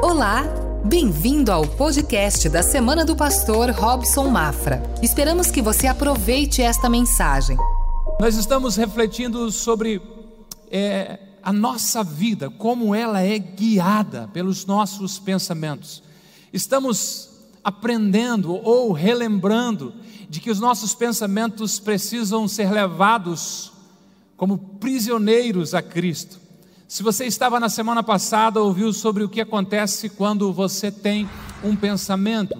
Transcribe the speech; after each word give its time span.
Olá, 0.00 0.44
bem-vindo 0.84 1.50
ao 1.50 1.66
podcast 1.66 2.48
da 2.48 2.62
Semana 2.62 3.04
do 3.04 3.16
Pastor 3.16 3.70
Robson 3.70 4.28
Mafra. 4.28 4.80
Esperamos 5.02 5.50
que 5.50 5.60
você 5.60 5.88
aproveite 5.88 6.62
esta 6.62 6.88
mensagem. 6.88 7.56
Nós 8.20 8.36
estamos 8.36 8.76
refletindo 8.76 9.50
sobre 9.50 10.00
é, 10.70 11.18
a 11.42 11.52
nossa 11.52 12.04
vida, 12.04 12.48
como 12.48 12.94
ela 12.94 13.22
é 13.22 13.40
guiada 13.40 14.28
pelos 14.32 14.64
nossos 14.64 15.18
pensamentos. 15.18 16.00
Estamos 16.52 17.30
aprendendo 17.64 18.54
ou 18.54 18.92
relembrando 18.92 19.92
de 20.30 20.38
que 20.38 20.50
os 20.50 20.60
nossos 20.60 20.94
pensamentos 20.94 21.80
precisam 21.80 22.46
ser 22.46 22.70
levados 22.70 23.72
como 24.36 24.58
prisioneiros 24.58 25.74
a 25.74 25.82
Cristo. 25.82 26.47
Se 26.88 27.02
você 27.02 27.26
estava 27.26 27.60
na 27.60 27.68
semana 27.68 28.02
passada, 28.02 28.62
ouviu 28.62 28.94
sobre 28.94 29.22
o 29.22 29.28
que 29.28 29.42
acontece 29.42 30.08
quando 30.08 30.50
você 30.54 30.90
tem 30.90 31.28
um 31.62 31.76
pensamento. 31.76 32.56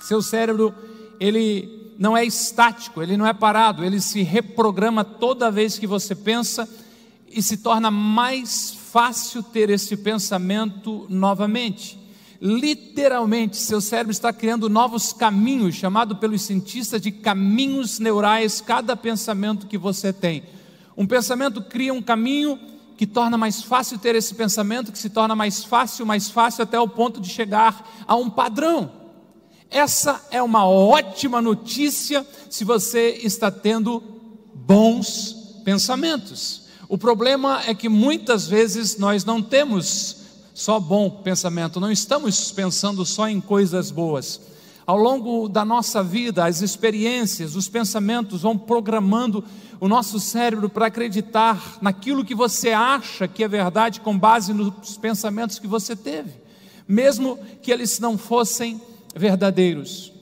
Seu 0.00 0.22
cérebro, 0.22 0.72
ele 1.18 1.92
não 1.98 2.16
é 2.16 2.24
estático, 2.24 3.02
ele 3.02 3.16
não 3.16 3.26
é 3.26 3.34
parado, 3.34 3.84
ele 3.84 4.00
se 4.00 4.22
reprograma 4.22 5.02
toda 5.02 5.50
vez 5.50 5.76
que 5.76 5.88
você 5.88 6.14
pensa 6.14 6.68
e 7.28 7.42
se 7.42 7.56
torna 7.56 7.90
mais 7.90 8.78
fácil 8.92 9.42
ter 9.42 9.70
esse 9.70 9.96
pensamento 9.96 11.04
novamente. 11.08 11.98
Literalmente, 12.40 13.56
seu 13.56 13.80
cérebro 13.80 14.12
está 14.12 14.32
criando 14.32 14.70
novos 14.70 15.12
caminhos, 15.12 15.74
chamado 15.74 16.14
pelos 16.14 16.42
cientistas 16.42 17.02
de 17.02 17.10
caminhos 17.10 17.98
neurais, 17.98 18.60
cada 18.60 18.94
pensamento 18.94 19.66
que 19.66 19.76
você 19.76 20.12
tem. 20.12 20.44
Um 20.96 21.08
pensamento 21.08 21.60
cria 21.60 21.92
um 21.92 22.02
caminho 22.02 22.70
que 22.96 23.06
torna 23.06 23.36
mais 23.36 23.62
fácil 23.62 23.98
ter 23.98 24.14
esse 24.14 24.34
pensamento, 24.34 24.92
que 24.92 24.98
se 24.98 25.10
torna 25.10 25.34
mais 25.34 25.64
fácil, 25.64 26.06
mais 26.06 26.30
fácil 26.30 26.62
até 26.62 26.78
o 26.78 26.88
ponto 26.88 27.20
de 27.20 27.28
chegar 27.28 28.04
a 28.06 28.14
um 28.14 28.30
padrão. 28.30 28.90
Essa 29.70 30.20
é 30.30 30.42
uma 30.42 30.66
ótima 30.66 31.40
notícia 31.40 32.26
se 32.50 32.64
você 32.64 33.18
está 33.22 33.50
tendo 33.50 34.02
bons 34.54 35.60
pensamentos. 35.64 36.62
O 36.88 36.98
problema 36.98 37.62
é 37.66 37.74
que 37.74 37.88
muitas 37.88 38.46
vezes 38.46 38.98
nós 38.98 39.24
não 39.24 39.40
temos 39.40 40.16
só 40.52 40.78
bom 40.78 41.08
pensamento, 41.08 41.80
não 41.80 41.90
estamos 41.90 42.52
pensando 42.52 43.06
só 43.06 43.26
em 43.26 43.40
coisas 43.40 43.90
boas. 43.90 44.40
Ao 44.86 44.96
longo 44.96 45.48
da 45.48 45.64
nossa 45.64 46.02
vida, 46.02 46.44
as 46.44 46.60
experiências, 46.60 47.54
os 47.54 47.68
pensamentos 47.68 48.42
vão 48.42 48.58
programando 48.58 49.44
o 49.78 49.88
nosso 49.88 50.18
cérebro 50.18 50.68
para 50.68 50.86
acreditar 50.86 51.78
naquilo 51.80 52.24
que 52.24 52.34
você 52.34 52.70
acha 52.70 53.28
que 53.28 53.44
é 53.44 53.48
verdade 53.48 54.00
com 54.00 54.18
base 54.18 54.52
nos 54.52 54.96
pensamentos 54.96 55.58
que 55.58 55.66
você 55.66 55.94
teve, 55.94 56.32
mesmo 56.86 57.38
que 57.60 57.70
eles 57.70 58.00
não 58.00 58.18
fossem 58.18 58.80
verdadeiros. 59.14 60.12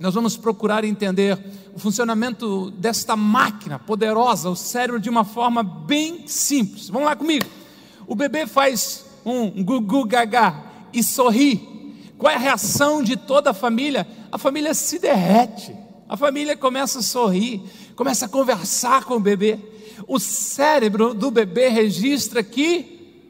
Nós 0.00 0.14
vamos 0.14 0.36
procurar 0.36 0.84
entender 0.84 1.38
o 1.74 1.78
funcionamento 1.78 2.72
desta 2.72 3.14
máquina 3.16 3.78
poderosa, 3.78 4.50
o 4.50 4.56
cérebro, 4.56 5.00
de 5.00 5.08
uma 5.08 5.24
forma 5.24 5.62
bem 5.62 6.26
simples. 6.26 6.88
Vamos 6.88 7.06
lá 7.06 7.14
comigo. 7.14 7.46
O 8.06 8.16
bebê 8.16 8.46
faz 8.48 9.06
um 9.24 9.62
gugu 9.62 10.04
gagá 10.04 10.88
e 10.92 11.04
sorri. 11.04 11.71
Qual 12.22 12.30
é 12.30 12.36
a 12.36 12.38
reação 12.38 13.02
de 13.02 13.16
toda 13.16 13.50
a 13.50 13.52
família? 13.52 14.06
A 14.30 14.38
família 14.38 14.74
se 14.74 15.00
derrete. 15.00 15.76
A 16.08 16.16
família 16.16 16.56
começa 16.56 17.00
a 17.00 17.02
sorrir, 17.02 17.60
começa 17.96 18.26
a 18.26 18.28
conversar 18.28 19.06
com 19.06 19.14
o 19.14 19.20
bebê. 19.20 19.58
O 20.06 20.20
cérebro 20.20 21.14
do 21.14 21.32
bebê 21.32 21.66
registra 21.66 22.40
que 22.40 23.26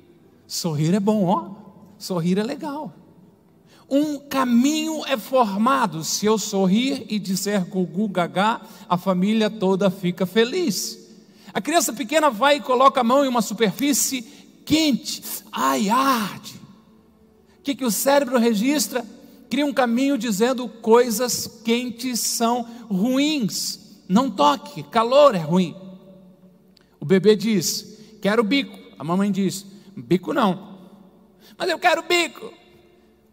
sorrir 0.46 0.92
é 0.92 1.00
bom, 1.00 1.24
ó. 1.24 1.52
Sorrir 1.96 2.36
é 2.36 2.42
legal. 2.42 2.92
Um 3.88 4.18
caminho 4.18 5.06
é 5.06 5.16
formado. 5.16 6.04
Se 6.04 6.26
eu 6.26 6.36
sorrir 6.36 7.06
e 7.08 7.18
disser 7.18 7.64
gugu 7.64 8.06
gagá, 8.08 8.60
a 8.86 8.98
família 8.98 9.48
toda 9.48 9.88
fica 9.88 10.26
feliz. 10.26 10.98
A 11.54 11.62
criança 11.62 11.94
pequena 11.94 12.28
vai 12.28 12.56
e 12.56 12.60
coloca 12.60 13.00
a 13.00 13.04
mão 13.04 13.24
em 13.24 13.28
uma 13.28 13.40
superfície 13.40 14.20
quente. 14.66 15.22
Ai, 15.50 15.88
arde. 15.88 16.61
O 17.62 17.64
que, 17.64 17.74
que 17.74 17.84
o 17.84 17.90
cérebro 17.90 18.38
registra? 18.38 19.06
cria 19.52 19.66
um 19.66 19.72
caminho 19.74 20.16
dizendo 20.16 20.66
coisas 20.66 21.46
quentes 21.62 22.20
são 22.20 22.62
ruins. 22.90 24.00
Não 24.08 24.30
toque, 24.30 24.82
calor 24.84 25.34
é 25.34 25.40
ruim. 25.40 25.76
O 26.98 27.04
bebê 27.04 27.36
diz: 27.36 28.18
Quero 28.22 28.42
bico. 28.42 28.78
A 28.98 29.04
mamãe 29.04 29.30
diz: 29.30 29.66
Bico 29.94 30.32
não. 30.32 30.78
Mas 31.58 31.68
eu 31.68 31.78
quero 31.78 32.02
bico. 32.02 32.50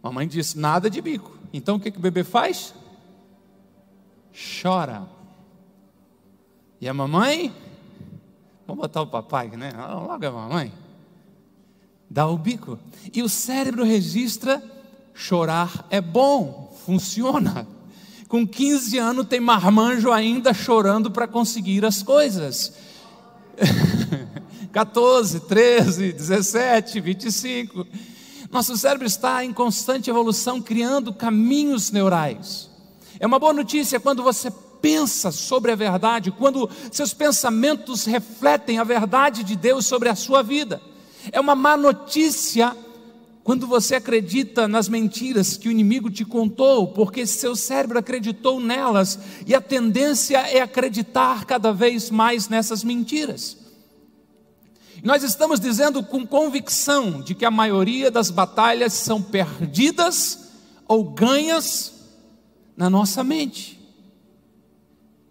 A 0.03 0.09
mamãe 0.09 0.27
diz: 0.27 0.55
Nada 0.55 0.89
de 0.89 0.99
bico. 1.01 1.37
Então 1.53 1.77
o 1.77 1.79
que, 1.79 1.89
que 1.89 1.97
o 1.97 2.01
bebê 2.01 2.25
faz? 2.25 2.73
Chora. 4.61 5.07
E 6.81 6.89
a 6.89 6.93
mamãe? 6.93 7.55
Vamos 8.67 8.81
botar 8.81 9.03
o 9.03 9.07
papai, 9.07 9.47
né? 9.51 9.71
Logo 9.71 10.27
a 10.27 10.31
mamãe. 10.31 10.73
Dá 12.09 12.27
o 12.27 12.37
bico. 12.37 12.79
E 13.13 13.21
o 13.21 13.29
cérebro 13.29 13.83
registra 13.83 14.63
Chorar 15.13 15.85
é 15.89 15.99
bom, 15.99 16.73
funciona. 16.85 17.67
Com 18.29 18.47
15 18.47 18.97
anos 18.97 19.27
tem 19.27 19.41
marmanjo 19.41 20.11
ainda 20.11 20.53
chorando 20.53 21.11
para 21.11 21.27
conseguir 21.27 21.83
as 21.83 22.01
coisas. 22.01 22.73
14, 24.71 25.41
13, 25.41 26.13
17, 26.13 27.01
25. 27.01 27.85
Nosso 28.49 28.77
cérebro 28.77 29.05
está 29.05 29.43
em 29.43 29.51
constante 29.51 30.09
evolução, 30.09 30.61
criando 30.61 31.13
caminhos 31.13 31.91
neurais. 31.91 32.69
É 33.19 33.27
uma 33.27 33.39
boa 33.39 33.53
notícia 33.53 33.99
quando 33.99 34.23
você 34.23 34.49
pensa 34.81 35.31
sobre 35.31 35.73
a 35.73 35.75
verdade, 35.75 36.31
quando 36.31 36.69
seus 36.91 37.13
pensamentos 37.13 38.05
refletem 38.05 38.79
a 38.79 38.85
verdade 38.85 39.43
de 39.43 39.57
Deus 39.57 39.85
sobre 39.85 40.07
a 40.07 40.15
sua 40.15 40.41
vida. 40.41 40.81
É 41.31 41.39
uma 41.39 41.55
má 41.55 41.75
notícia 41.75 42.75
quando 43.43 43.65
você 43.65 43.95
acredita 43.95 44.67
nas 44.67 44.87
mentiras 44.87 45.57
que 45.57 45.67
o 45.67 45.71
inimigo 45.71 46.09
te 46.09 46.23
contou, 46.23 46.89
porque 46.89 47.25
seu 47.25 47.55
cérebro 47.55 47.97
acreditou 47.97 48.59
nelas, 48.59 49.17
e 49.47 49.55
a 49.55 49.61
tendência 49.61 50.37
é 50.37 50.61
acreditar 50.61 51.45
cada 51.45 51.73
vez 51.73 52.11
mais 52.11 52.47
nessas 52.47 52.83
mentiras. 52.83 53.57
Nós 55.03 55.23
estamos 55.23 55.59
dizendo 55.59 56.03
com 56.03 56.27
convicção 56.27 57.21
de 57.21 57.33
que 57.33 57.45
a 57.45 57.51
maioria 57.51 58.11
das 58.11 58.29
batalhas 58.29 58.93
são 58.93 59.21
perdidas 59.21 60.51
ou 60.87 61.03
ganhas 61.05 61.93
na 62.75 62.89
nossa 62.89 63.23
mente. 63.23 63.79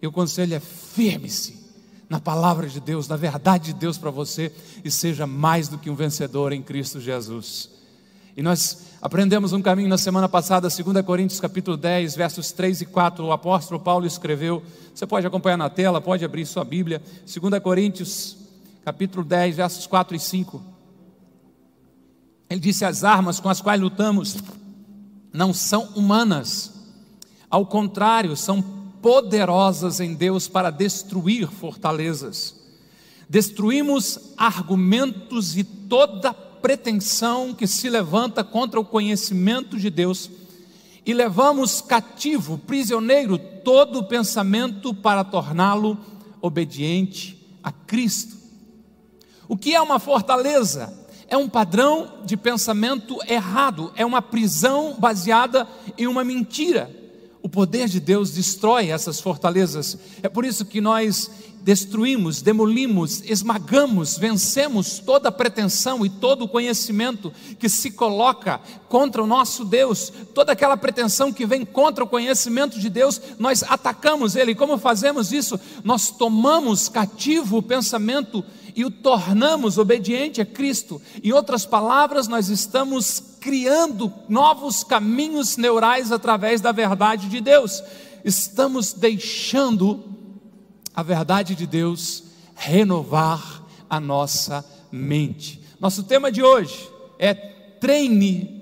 E 0.01 0.07
o 0.07 0.11
conselho 0.11 0.55
é 0.55 0.59
firme-se 0.59 1.58
na 2.09 2.19
palavra 2.19 2.67
de 2.67 2.79
Deus, 2.79 3.07
na 3.07 3.15
verdade 3.15 3.65
de 3.65 3.73
Deus 3.73 3.97
para 3.97 4.09
você 4.09 4.51
e 4.83 4.89
seja 4.89 5.27
mais 5.27 5.67
do 5.67 5.77
que 5.77 5.89
um 5.89 5.95
vencedor 5.95 6.51
em 6.51 6.61
Cristo 6.61 6.99
Jesus. 6.99 7.69
E 8.35 8.41
nós 8.41 8.85
aprendemos 9.01 9.53
um 9.53 9.61
caminho 9.61 9.89
na 9.89 9.97
semana 9.97 10.27
passada, 10.27 10.69
2 10.69 11.05
Coríntios 11.05 11.39
capítulo 11.39 11.77
10, 11.77 12.15
versos 12.15 12.51
3 12.51 12.81
e 12.81 12.85
4, 12.85 13.23
o 13.23 13.31
apóstolo 13.31 13.79
Paulo 13.79 14.07
escreveu. 14.07 14.63
Você 14.93 15.05
pode 15.05 15.27
acompanhar 15.27 15.57
na 15.57 15.69
tela, 15.69 16.01
pode 16.01 16.25
abrir 16.25 16.45
sua 16.45 16.63
Bíblia. 16.63 17.01
2 17.25 17.61
Coríntios 17.61 18.37
capítulo 18.83 19.23
10, 19.23 19.57
versos 19.57 19.85
4 19.85 20.15
e 20.15 20.19
5. 20.19 20.61
Ele 22.49 22.59
disse: 22.59 22.83
As 22.85 23.03
armas 23.03 23.39
com 23.39 23.49
as 23.49 23.61
quais 23.61 23.79
lutamos 23.79 24.37
não 25.31 25.53
são 25.53 25.83
humanas, 25.95 26.73
ao 27.49 27.65
contrário, 27.65 28.35
são 28.35 28.78
poderosas 29.01 29.99
em 29.99 30.13
Deus 30.13 30.47
para 30.47 30.69
destruir 30.69 31.47
fortalezas. 31.47 32.55
Destruímos 33.27 34.33
argumentos 34.37 35.55
e 35.57 35.63
toda 35.63 36.33
pretensão 36.33 37.53
que 37.53 37.67
se 37.67 37.89
levanta 37.89 38.43
contra 38.43 38.79
o 38.79 38.85
conhecimento 38.85 39.77
de 39.77 39.89
Deus 39.89 40.29
e 41.05 41.13
levamos 41.13 41.81
cativo, 41.81 42.57
prisioneiro, 42.57 43.37
todo 43.37 43.99
o 43.99 44.03
pensamento 44.03 44.93
para 44.93 45.23
torná-lo 45.23 45.97
obediente 46.41 47.39
a 47.63 47.71
Cristo. 47.71 48.37
O 49.47 49.57
que 49.57 49.73
é 49.73 49.81
uma 49.81 49.99
fortaleza? 49.99 50.93
É 51.27 51.37
um 51.37 51.47
padrão 51.47 52.21
de 52.25 52.35
pensamento 52.35 53.17
errado, 53.27 53.91
é 53.95 54.05
uma 54.05 54.21
prisão 54.21 54.95
baseada 54.99 55.67
em 55.97 56.07
uma 56.07 56.23
mentira. 56.23 56.98
O 57.41 57.47
poder 57.47 57.87
de 57.87 57.99
Deus 57.99 58.31
destrói 58.31 58.89
essas 58.89 59.19
fortalezas. 59.19 59.97
É 60.21 60.27
por 60.27 60.43
isso 60.43 60.65
que 60.65 60.81
nós 60.81 61.31
destruímos, 61.61 62.41
demolimos, 62.41 63.21
esmagamos, 63.25 64.17
vencemos 64.17 64.99
toda 64.99 65.29
a 65.29 65.31
pretensão 65.31 66.05
e 66.05 66.09
todo 66.09 66.45
o 66.45 66.47
conhecimento 66.47 67.31
que 67.57 67.69
se 67.69 67.91
coloca 67.91 68.59
contra 68.87 69.21
o 69.21 69.27
nosso 69.27 69.65
Deus, 69.65 70.11
toda 70.33 70.53
aquela 70.53 70.77
pretensão 70.77 71.31
que 71.31 71.45
vem 71.45 71.65
contra 71.65 72.03
o 72.03 72.07
conhecimento 72.07 72.79
de 72.79 72.89
Deus, 72.89 73.21
nós 73.37 73.63
atacamos 73.63 74.35
ele. 74.35 74.55
Como 74.55 74.77
fazemos 74.77 75.31
isso? 75.31 75.59
Nós 75.83 76.09
tomamos 76.09 76.89
cativo 76.89 77.57
o 77.57 77.63
pensamento 77.63 78.43
e 78.75 78.85
o 78.85 78.91
tornamos 78.91 79.77
obediente 79.77 80.41
a 80.41 80.45
Cristo. 80.45 81.01
Em 81.23 81.31
outras 81.31 81.65
palavras, 81.65 82.27
nós 82.27 82.49
estamos 82.49 83.23
criando 83.39 84.13
novos 84.27 84.83
caminhos 84.83 85.57
neurais 85.57 86.11
através 86.11 86.61
da 86.61 86.71
verdade 86.71 87.27
de 87.29 87.41
Deus. 87.41 87.81
Estamos 88.23 88.93
deixando 88.93 90.03
a 90.93 91.01
verdade 91.01 91.55
de 91.55 91.65
Deus 91.65 92.23
renovar 92.55 93.63
a 93.89 93.99
nossa 93.99 94.65
mente. 94.91 95.61
Nosso 95.79 96.03
tema 96.03 96.31
de 96.31 96.43
hoje 96.43 96.89
é 97.17 97.33
treine 97.33 98.59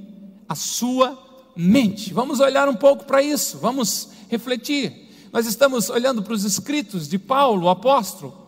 a 0.47 0.55
sua 0.55 1.17
mente. 1.55 2.13
Vamos 2.13 2.39
olhar 2.39 2.69
um 2.69 2.75
pouco 2.75 3.05
para 3.05 3.21
isso, 3.21 3.57
vamos 3.57 4.09
refletir. 4.29 5.07
Nós 5.31 5.45
estamos 5.45 5.89
olhando 5.89 6.21
para 6.21 6.33
os 6.33 6.43
escritos 6.43 7.07
de 7.07 7.17
Paulo, 7.17 7.65
o 7.65 7.69
apóstolo, 7.69 8.46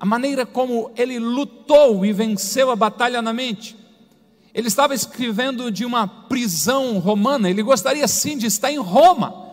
a 0.00 0.06
maneira 0.06 0.46
como 0.46 0.90
ele 0.96 1.18
lutou 1.18 2.06
e 2.06 2.12
venceu 2.12 2.70
a 2.70 2.76
batalha 2.76 3.20
na 3.20 3.34
mente. 3.34 3.76
Ele 4.54 4.66
estava 4.66 4.94
escrevendo 4.94 5.70
de 5.70 5.84
uma 5.84 6.08
prisão 6.08 6.98
romana, 6.98 7.50
ele 7.50 7.62
gostaria 7.62 8.08
sim 8.08 8.38
de 8.38 8.46
estar 8.46 8.72
em 8.72 8.78
Roma, 8.78 9.50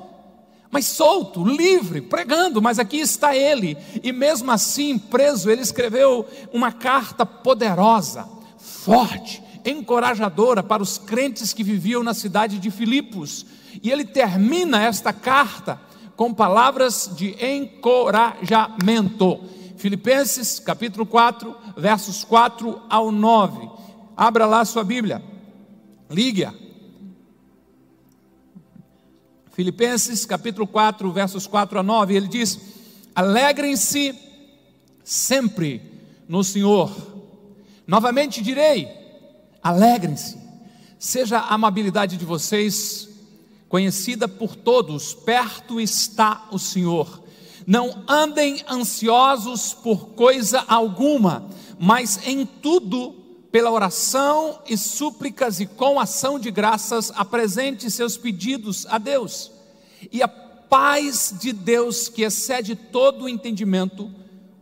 mas 0.72 0.86
solto, 0.86 1.44
livre, 1.46 2.02
pregando, 2.02 2.62
mas 2.62 2.80
aqui 2.80 2.98
está 2.98 3.36
ele, 3.36 3.78
e 4.02 4.12
mesmo 4.14 4.50
assim 4.50 4.98
preso, 4.98 5.50
ele 5.50 5.62
escreveu 5.62 6.26
uma 6.54 6.72
carta 6.72 7.26
poderosa, 7.26 8.28
forte, 8.58 9.44
encorajadora 9.66 10.64
para 10.64 10.82
os 10.82 10.98
crentes 10.98 11.52
que 11.54 11.64
viviam 11.64 12.02
na 12.04 12.14
cidade 12.14 12.58
de 12.58 12.72
Filipos, 12.72 13.46
e 13.84 13.92
ele 13.92 14.06
termina 14.06 14.82
esta 14.82 15.12
carta 15.12 15.80
com 16.16 16.34
palavras 16.34 17.12
de 17.16 17.36
encorajamento. 17.46 19.40
Filipenses 19.78 20.60
capítulo 20.60 21.06
4, 21.06 21.56
versos 21.78 22.24
4 22.24 22.82
ao 22.90 23.12
9. 23.12 23.70
Abra 24.16 24.48
lá 24.48 24.66
sua 24.66 24.84
Bíblia, 24.84 25.24
ligue-a. 26.10 26.54
Filipenses 29.52 30.26
capítulo 30.26 30.68
4, 30.68 31.12
versos 31.12 31.46
4 31.46 31.80
a 31.80 31.84
9, 31.84 32.16
ele 32.16 32.28
diz: 32.28 32.60
Alegrem-se 33.14 34.16
sempre 35.04 35.82
no 36.28 36.44
Senhor. 36.44 36.92
Novamente 37.86 38.42
direi: 38.42 38.88
alegrem-se. 39.62 40.38
Seja 41.00 41.38
a 41.38 41.54
amabilidade 41.54 42.18
de 42.18 42.26
vocês 42.26 43.08
conhecida 43.70 44.28
por 44.28 44.56
todos, 44.56 45.14
perto 45.14 45.80
está 45.80 46.48
o 46.52 46.58
Senhor. 46.58 47.27
Não 47.68 48.02
andem 48.08 48.64
ansiosos 48.70 49.74
por 49.74 50.12
coisa 50.12 50.64
alguma, 50.70 51.50
mas 51.78 52.18
em 52.26 52.46
tudo, 52.46 53.12
pela 53.52 53.70
oração 53.70 54.62
e 54.66 54.78
súplicas 54.78 55.60
e 55.60 55.66
com 55.66 56.00
ação 56.00 56.40
de 56.40 56.50
graças, 56.50 57.12
apresente 57.14 57.92
seus 57.92 58.16
pedidos 58.16 58.86
a 58.90 58.98
Deus. 58.98 59.52
E 60.10 60.24
a 60.24 60.30
paz 60.30 61.36
de 61.38 61.52
Deus, 61.52 62.08
que 62.08 62.22
excede 62.22 62.74
todo 62.74 63.26
o 63.26 63.30
entendimento, 63.30 64.10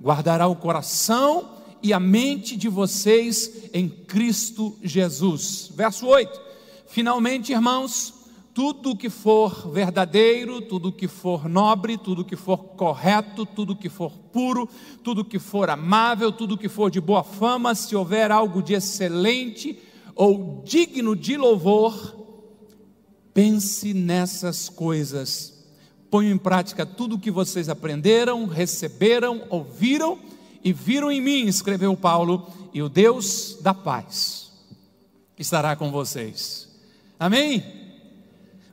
guardará 0.02 0.48
o 0.48 0.56
coração 0.56 1.52
e 1.84 1.94
a 1.94 2.00
mente 2.00 2.58
de 2.58 2.68
vocês 2.68 3.70
em 3.72 3.88
Cristo 3.88 4.76
Jesus. 4.82 5.70
Verso 5.76 6.08
8. 6.08 6.42
Finalmente, 6.88 7.52
irmãos, 7.52 8.15
tudo 8.56 8.96
que 8.96 9.10
for 9.10 9.70
verdadeiro, 9.70 10.62
tudo 10.62 10.90
que 10.90 11.10
for 11.10 11.50
nobre, 11.50 11.98
tudo 11.98 12.24
que 12.24 12.38
for 12.38 12.58
correto, 12.58 13.46
tudo 13.46 13.76
que 13.76 13.90
for 13.90 14.14
puro, 14.32 14.70
tudo 15.04 15.26
que 15.26 15.38
for 15.38 15.70
amável, 15.70 16.32
tudo 16.32 16.58
que 16.58 16.70
for 16.70 16.90
de 16.90 17.02
boa 17.02 17.22
fama, 17.22 17.76
se 17.76 17.94
houver 17.98 18.32
algo 18.32 18.64
de 18.64 18.74
excelente 18.74 19.78
ou 20.16 20.64
digno 20.66 21.18
de 21.18 21.36
louvor, 21.36 22.16
pense 23.34 23.94
nessas 23.94 24.70
coisas. 24.70 25.66
Ponham 26.10 26.32
em 26.32 26.38
prática 26.38 26.86
tudo 26.86 27.18
o 27.18 27.20
que 27.20 27.30
vocês 27.30 27.68
aprenderam, 27.68 28.46
receberam, 28.46 29.44
ouviram 29.50 30.18
e 30.64 30.72
viram 30.72 31.12
em 31.12 31.20
mim, 31.20 31.46
escreveu 31.46 31.94
Paulo, 31.98 32.48
e 32.74 32.82
o 32.82 32.88
Deus 32.88 33.58
da 33.62 33.74
paz 33.74 34.50
estará 35.38 35.76
com 35.76 35.92
vocês. 35.92 36.70
Amém? 37.20 37.85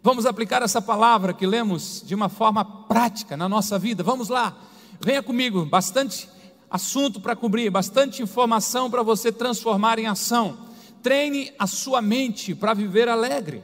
Vamos 0.03 0.27
aplicar 0.27 0.63
essa 0.63 0.83
palavra 0.83 1.33
que 1.33 1.47
lemos 1.47 2.03
de 2.05 2.13
uma 2.13 2.29
forma 2.29 2.65
prática 2.65 3.37
na 3.37 3.49
nossa 3.49 3.79
vida. 3.79 4.03
Vamos 4.03 4.29
lá, 4.29 4.57
venha 5.01 5.23
comigo, 5.23 5.65
bastante 5.65 6.29
assunto 6.69 7.21
para 7.21 7.37
cobrir, 7.37 7.71
bastante 7.71 8.21
informação 8.21 8.91
para 8.91 9.05
você 9.05 9.31
transformar 9.31 10.01
em 10.01 10.09
ação. 10.09 10.59
Treine 11.05 11.53
a 11.57 11.69
sua 11.69 12.03
mente 12.03 12.53
para 12.53 12.75
viver 12.75 13.09
alegre. 13.09 13.63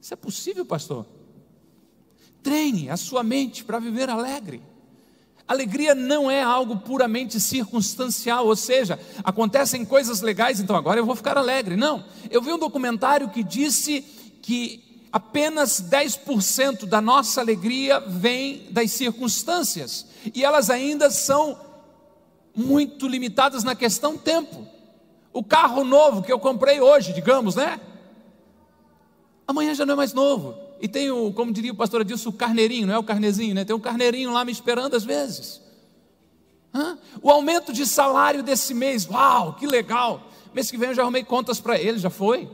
Isso 0.00 0.14
é 0.14 0.16
possível, 0.16 0.64
pastor? 0.64 1.04
Treine 2.42 2.88
a 2.88 2.96
sua 2.96 3.22
mente 3.22 3.64
para 3.64 3.78
viver 3.78 4.08
alegre. 4.08 4.62
Alegria 5.46 5.94
não 5.94 6.30
é 6.30 6.42
algo 6.42 6.78
puramente 6.78 7.38
circunstancial, 7.38 8.46
ou 8.46 8.56
seja, 8.56 8.98
acontecem 9.22 9.84
coisas 9.84 10.22
legais, 10.22 10.58
então 10.58 10.74
agora 10.74 11.00
eu 11.00 11.04
vou 11.06 11.16
ficar 11.16 11.36
alegre. 11.36 11.76
Não. 11.76 12.04
Eu 12.30 12.40
vi 12.40 12.50
um 12.50 12.58
documentário 12.58 13.28
que 13.28 13.42
disse 13.42 14.00
que 14.40 14.87
apenas 15.12 15.82
10% 15.82 16.86
da 16.86 17.00
nossa 17.00 17.40
alegria 17.40 18.00
vem 18.00 18.66
das 18.70 18.90
circunstâncias, 18.92 20.06
e 20.34 20.44
elas 20.44 20.70
ainda 20.70 21.10
são 21.10 21.58
muito 22.54 23.06
limitadas 23.06 23.62
na 23.62 23.74
questão 23.74 24.16
tempo. 24.18 24.66
O 25.32 25.44
carro 25.44 25.84
novo 25.84 26.22
que 26.22 26.32
eu 26.32 26.38
comprei 26.38 26.80
hoje, 26.80 27.12
digamos, 27.12 27.54
né? 27.54 27.80
Amanhã 29.46 29.74
já 29.74 29.86
não 29.86 29.94
é 29.94 29.96
mais 29.96 30.12
novo. 30.12 30.54
E 30.80 30.88
tem 30.88 31.10
o, 31.10 31.32
como 31.32 31.52
diria 31.52 31.72
o 31.72 31.76
pastor 31.76 32.00
Adilson, 32.00 32.30
o 32.30 32.32
carneirinho, 32.32 32.86
não 32.86 32.94
é 32.94 32.98
o 32.98 33.04
carnezinho, 33.04 33.54
né? 33.54 33.64
Tem 33.64 33.74
um 33.74 33.80
carneirinho 33.80 34.32
lá 34.32 34.44
me 34.44 34.52
esperando 34.52 34.94
às 34.94 35.04
vezes. 35.04 35.60
Hã? 36.74 36.98
O 37.22 37.30
aumento 37.30 37.72
de 37.72 37.86
salário 37.86 38.42
desse 38.42 38.74
mês, 38.74 39.08
uau, 39.08 39.54
que 39.54 39.66
legal. 39.66 40.28
Mês 40.52 40.70
que 40.70 40.76
vem 40.76 40.90
eu 40.90 40.94
já 40.94 41.02
arrumei 41.02 41.24
contas 41.24 41.60
para 41.60 41.78
ele, 41.78 41.98
já 41.98 42.10
foi. 42.10 42.48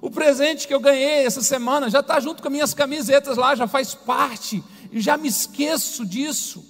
O 0.00 0.10
presente 0.10 0.66
que 0.66 0.74
eu 0.74 0.80
ganhei 0.80 1.24
essa 1.24 1.42
semana 1.42 1.88
já 1.88 2.00
está 2.00 2.20
junto 2.20 2.42
com 2.42 2.50
minhas 2.50 2.74
camisetas 2.74 3.36
lá, 3.36 3.54
já 3.54 3.66
faz 3.66 3.94
parte, 3.94 4.62
já 4.92 5.16
me 5.16 5.28
esqueço 5.28 6.04
disso. 6.04 6.64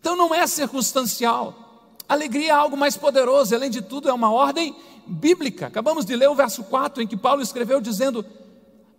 Então 0.00 0.16
não 0.16 0.34
é 0.34 0.46
circunstancial. 0.46 1.98
Alegria 2.08 2.48
é 2.48 2.52
algo 2.52 2.76
mais 2.76 2.96
poderoso, 2.96 3.54
além 3.54 3.70
de 3.70 3.82
tudo, 3.82 4.08
é 4.08 4.12
uma 4.12 4.30
ordem 4.30 4.74
bíblica. 5.06 5.66
Acabamos 5.66 6.04
de 6.04 6.14
ler 6.14 6.28
o 6.28 6.34
verso 6.34 6.62
4 6.64 7.02
em 7.02 7.06
que 7.06 7.16
Paulo 7.16 7.42
escreveu 7.42 7.80
dizendo: 7.80 8.24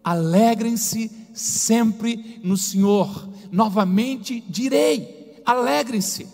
Alegrem-se 0.03 1.11
sempre 1.33 2.39
no 2.43 2.57
Senhor. 2.57 3.29
Novamente 3.51 4.43
direi: 4.47 5.41
alegrem-se. 5.45 6.27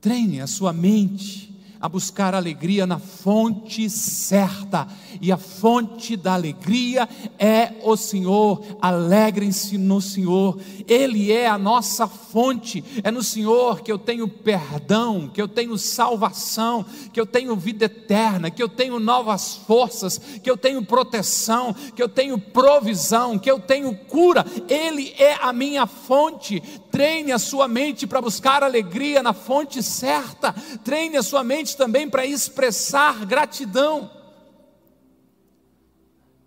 Treine 0.00 0.40
a 0.40 0.46
sua 0.46 0.72
mente 0.72 1.55
a 1.86 1.88
buscar 1.88 2.34
alegria 2.34 2.84
na 2.84 2.98
fonte 2.98 3.88
certa, 3.88 4.88
e 5.20 5.30
a 5.30 5.36
fonte 5.36 6.16
da 6.16 6.34
alegria 6.34 7.08
é 7.38 7.74
o 7.84 7.96
Senhor. 7.96 8.60
Alegrem-se 8.82 9.78
no 9.78 10.00
Senhor, 10.00 10.58
Ele 10.88 11.30
é 11.30 11.46
a 11.46 11.56
nossa 11.56 12.08
fonte, 12.08 12.82
é 13.04 13.10
no 13.12 13.22
Senhor 13.22 13.82
que 13.82 13.92
eu 13.92 13.98
tenho 13.98 14.26
perdão, 14.26 15.30
que 15.32 15.40
eu 15.40 15.46
tenho 15.46 15.78
salvação, 15.78 16.84
que 17.12 17.20
eu 17.20 17.24
tenho 17.24 17.54
vida 17.54 17.84
eterna, 17.84 18.50
que 18.50 18.62
eu 18.62 18.68
tenho 18.68 18.98
novas 18.98 19.54
forças, 19.54 20.18
que 20.18 20.50
eu 20.50 20.56
tenho 20.56 20.84
proteção, 20.84 21.72
que 21.94 22.02
eu 22.02 22.08
tenho 22.08 22.36
provisão, 22.36 23.38
que 23.38 23.50
eu 23.50 23.60
tenho 23.60 23.94
cura, 23.94 24.44
Ele 24.68 25.14
é 25.18 25.34
a 25.40 25.52
minha 25.52 25.86
fonte. 25.86 26.60
Treine 26.96 27.30
a 27.30 27.38
sua 27.38 27.68
mente 27.68 28.06
para 28.06 28.22
buscar 28.22 28.62
alegria 28.62 29.22
na 29.22 29.34
fonte 29.34 29.82
certa, 29.82 30.54
treine 30.82 31.18
a 31.18 31.22
sua 31.22 31.44
mente 31.44 31.76
também 31.76 32.08
para 32.08 32.24
expressar 32.24 33.26
gratidão. 33.26 34.10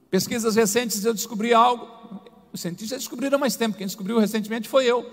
Pesquisas 0.09 0.55
recentes 0.55 1.05
eu 1.05 1.13
descobri 1.13 1.53
algo, 1.53 1.87
os 2.51 2.61
cientistas 2.61 2.97
descobriram 2.97 3.37
mais 3.37 3.55
tempo, 3.55 3.77
quem 3.77 3.85
descobriu 3.85 4.17
recentemente 4.17 4.67
foi 4.67 4.87
eu, 4.87 5.07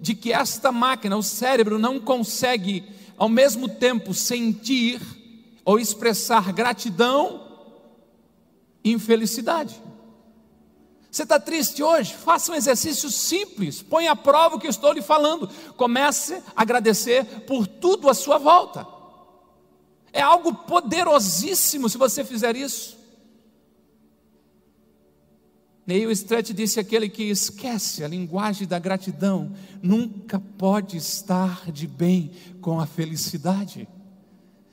de 0.00 0.12
que 0.12 0.32
esta 0.32 0.72
máquina, 0.72 1.16
o 1.16 1.22
cérebro, 1.22 1.78
não 1.78 2.00
consegue 2.00 2.82
ao 3.16 3.28
mesmo 3.28 3.68
tempo 3.68 4.12
sentir 4.12 5.00
ou 5.64 5.78
expressar 5.78 6.52
gratidão 6.52 7.46
e 8.82 8.90
infelicidade. 8.90 9.80
Você 11.10 11.24
está 11.24 11.40
triste 11.40 11.82
hoje? 11.82 12.14
Faça 12.14 12.52
um 12.52 12.54
exercício 12.54 13.10
simples, 13.10 13.82
põe 13.82 14.06
à 14.06 14.14
prova 14.14 14.56
o 14.56 14.60
que 14.60 14.66
eu 14.66 14.70
estou 14.70 14.92
lhe 14.92 15.02
falando. 15.02 15.48
Comece 15.76 16.34
a 16.54 16.62
agradecer 16.62 17.24
por 17.46 17.66
tudo 17.66 18.08
à 18.08 18.14
sua 18.14 18.38
volta. 18.38 18.86
É 20.12 20.20
algo 20.20 20.54
poderosíssimo 20.54 21.88
se 21.88 21.98
você 21.98 22.24
fizer 22.24 22.54
isso. 22.54 22.98
Neil 25.84 26.10
Stretch 26.12 26.52
disse: 26.52 26.78
aquele 26.78 27.08
que 27.08 27.24
esquece 27.24 28.04
a 28.04 28.08
linguagem 28.08 28.66
da 28.66 28.78
gratidão 28.78 29.52
nunca 29.82 30.38
pode 30.38 30.96
estar 30.96 31.70
de 31.72 31.88
bem 31.88 32.30
com 32.60 32.78
a 32.78 32.86
felicidade. 32.86 33.88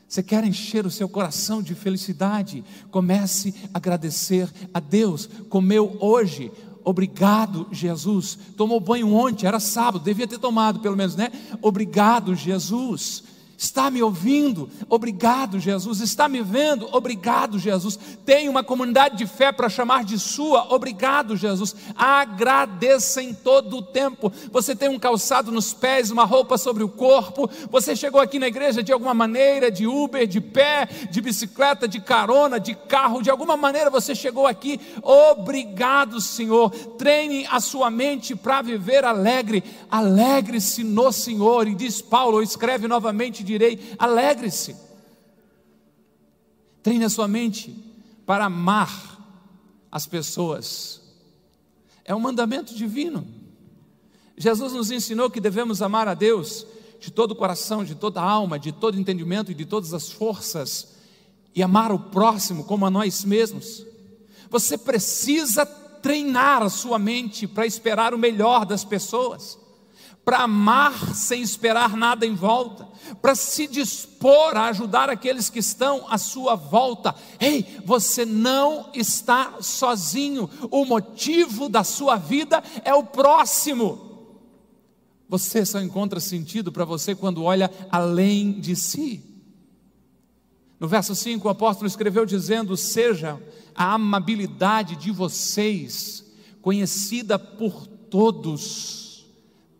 Você 0.07 0.23
quer 0.23 0.43
encher 0.43 0.85
o 0.85 0.91
seu 0.91 1.09
coração 1.09 1.61
de 1.61 1.75
felicidade? 1.75 2.63
Comece 2.89 3.53
a 3.73 3.77
agradecer 3.77 4.49
a 4.73 4.79
Deus. 4.79 5.29
Comeu 5.49 5.97
hoje, 5.99 6.51
Obrigado, 6.87 7.67
Jesus. 7.69 8.39
Tomou 8.55 8.79
banho 8.79 9.13
ontem, 9.13 9.45
era 9.45 9.59
sábado, 9.59 10.05
devia 10.05 10.25
ter 10.25 10.39
tomado 10.39 10.79
pelo 10.79 10.95
menos, 10.95 11.17
né? 11.17 11.29
Obrigado, 11.61 12.33
Jesus. 12.33 13.25
Está 13.57 13.89
me 13.89 14.03
ouvindo? 14.03 14.69
Obrigado, 14.87 15.59
Jesus. 15.59 15.99
Está 15.99 16.29
me 16.29 16.43
vendo? 16.43 16.87
Obrigado, 16.91 17.57
Jesus. 17.57 17.97
Tem 18.23 18.47
uma 18.47 18.63
comunidade 18.63 19.17
de 19.17 19.25
fé 19.25 19.51
para 19.51 19.67
chamar 19.67 20.03
de 20.03 20.19
sua? 20.19 20.71
Obrigado, 20.71 21.35
Jesus. 21.35 21.75
Agradeça 21.95 23.19
em 23.19 23.33
todo 23.33 23.77
o 23.77 23.81
tempo. 23.81 24.31
Você 24.51 24.75
tem 24.75 24.89
um 24.89 24.99
calçado 24.99 25.51
nos 25.51 25.73
pés, 25.73 26.11
uma 26.11 26.23
roupa 26.23 26.55
sobre 26.55 26.83
o 26.83 26.87
corpo. 26.89 27.49
Você 27.71 27.95
chegou 27.95 28.21
aqui 28.21 28.37
na 28.37 28.47
igreja 28.47 28.83
de 28.83 28.91
alguma 28.91 29.15
maneira, 29.15 29.71
de 29.71 29.87
Uber, 29.87 30.27
de 30.27 30.39
pé, 30.39 30.87
de 31.09 31.19
bicicleta, 31.19 31.87
de 31.87 31.99
carona, 31.99 32.59
de 32.59 32.75
carro. 32.75 33.23
De 33.23 33.31
alguma 33.31 33.57
maneira 33.57 33.89
você 33.89 34.13
chegou 34.13 34.45
aqui. 34.45 34.79
Obrigado, 35.01 36.21
Senhor. 36.21 36.69
Treine 36.69 37.47
a 37.49 37.59
sua 37.59 37.89
mente 37.89 38.35
para 38.35 38.61
viver 38.61 39.03
alegre. 39.03 39.63
Alegre-se 39.89 40.83
no 40.83 41.11
Senhor. 41.11 41.67
E 41.67 41.73
diz 41.73 42.03
Paulo, 42.03 42.43
escreve 42.43 42.87
novamente 42.87 43.46
direi: 43.47 43.95
alegre-se. 43.97 44.75
Treine 46.83 47.05
a 47.05 47.09
sua 47.09 47.27
mente 47.27 47.75
para 48.25 48.45
amar 48.45 49.17
as 49.91 50.05
pessoas. 50.05 51.01
É 52.05 52.13
um 52.13 52.19
mandamento 52.19 52.75
divino. 52.75 53.27
Jesus 54.37 54.73
nos 54.73 54.91
ensinou 54.91 55.29
que 55.29 55.41
devemos 55.41 55.81
amar 55.81 56.07
a 56.07 56.13
Deus 56.13 56.65
de 56.99 57.11
todo 57.11 57.31
o 57.31 57.35
coração, 57.35 57.83
de 57.83 57.95
toda 57.95 58.21
a 58.21 58.29
alma, 58.29 58.59
de 58.59 58.71
todo 58.71 58.99
entendimento 58.99 59.51
e 59.51 59.55
de 59.55 59.65
todas 59.65 59.93
as 59.93 60.11
forças, 60.11 60.95
e 61.55 61.63
amar 61.63 61.91
o 61.91 61.99
próximo 61.99 62.63
como 62.63 62.85
a 62.85 62.89
nós 62.89 63.25
mesmos. 63.25 63.85
Você 64.49 64.77
precisa 64.77 65.65
treinar 65.65 66.61
a 66.61 66.69
sua 66.69 66.99
mente 66.99 67.47
para 67.47 67.65
esperar 67.65 68.13
o 68.13 68.17
melhor 68.17 68.65
das 68.65 68.85
pessoas 68.85 69.57
para 70.27 70.39
amar 70.39 71.15
sem 71.15 71.41
esperar 71.41 71.95
nada 71.95 72.25
em 72.25 72.35
volta, 72.35 72.85
para 73.21 73.33
se 73.33 73.65
dispor 73.65 74.57
a 74.57 74.65
ajudar 74.65 75.09
aqueles 75.09 75.49
que 75.49 75.59
estão 75.59 76.05
à 76.09 76.17
sua 76.17 76.53
volta. 76.53 77.15
Ei, 77.39 77.79
você 77.85 78.25
não 78.25 78.91
está 78.93 79.61
sozinho, 79.61 80.49
o 80.69 80.83
motivo 80.83 81.69
da 81.69 81.81
sua 81.81 82.17
vida 82.17 82.61
é 82.83 82.93
o 82.93 83.05
próximo. 83.05 84.35
Você 85.29 85.65
só 85.65 85.79
encontra 85.79 86.19
sentido 86.19 86.73
para 86.73 86.83
você 86.83 87.15
quando 87.15 87.45
olha 87.45 87.71
além 87.89 88.59
de 88.59 88.75
si. 88.75 89.23
No 90.77 90.89
verso 90.89 91.15
5, 91.15 91.47
o 91.47 91.51
apóstolo 91.51 91.87
escreveu 91.87 92.25
dizendo: 92.25 92.75
Seja 92.75 93.41
a 93.73 93.93
amabilidade 93.93 94.97
de 94.97 95.09
vocês 95.09 96.25
conhecida 96.61 97.39
por 97.39 97.87
todos 97.87 99.06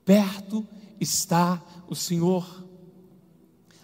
perto 0.07 0.65
está 1.01 1.61
o 1.89 1.93
Senhor. 1.93 2.63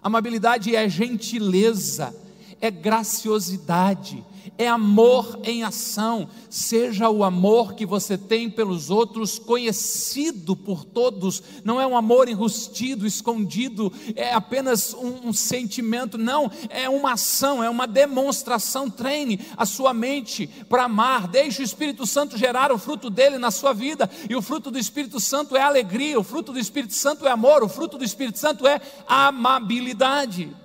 Amabilidade 0.02 0.74
é 0.74 0.88
gentileza, 0.88 2.16
é 2.62 2.72
graciosidade, 2.72 4.24
é 4.58 4.68
amor 4.68 5.40
em 5.44 5.64
ação, 5.64 6.28
seja 6.50 7.10
o 7.10 7.24
amor 7.24 7.74
que 7.74 7.86
você 7.86 8.18
tem 8.18 8.50
pelos 8.50 8.90
outros 8.90 9.40
conhecido 9.40 10.56
por 10.56 10.86
todos, 10.86 11.42
não 11.64 11.80
é 11.80 11.88
um 11.88 11.98
amor 11.98 12.28
enrustido, 12.28 13.08
escondido, 13.08 13.92
é 14.16 14.34
apenas 14.34 14.94
um, 14.94 15.30
um 15.30 15.34
sentimento, 15.34 16.18
não, 16.18 16.52
é 16.70 16.90
uma 16.90 17.14
ação, 17.14 17.64
é 17.64 17.70
uma 17.70 17.88
demonstração. 17.88 18.90
Treine 18.90 19.40
a 19.58 19.66
sua 19.66 19.94
mente 19.94 20.48
para 20.70 20.86
amar, 20.86 21.28
deixe 21.28 21.62
o 21.62 21.66
Espírito 21.66 22.06
Santo 22.06 22.38
gerar 22.38 22.72
o 22.72 22.78
fruto 22.78 23.10
dele 23.10 23.38
na 23.38 23.52
sua 23.52 23.74
vida, 23.74 24.10
e 24.30 24.36
o 24.36 24.42
fruto 24.42 24.70
do 24.70 24.80
Espírito 24.80 25.20
Santo 25.20 25.56
é 25.56 25.62
alegria, 25.62 26.20
o 26.20 26.24
fruto 26.24 26.52
do 26.54 26.60
Espírito 26.60 26.94
Santo 26.94 27.28
é 27.28 27.32
amor, 27.32 27.64
o 27.64 27.70
fruto 27.70 27.98
do 27.98 28.04
Espírito 28.04 28.40
Santo 28.40 28.68
é 28.68 28.80
amabilidade. 29.08 30.63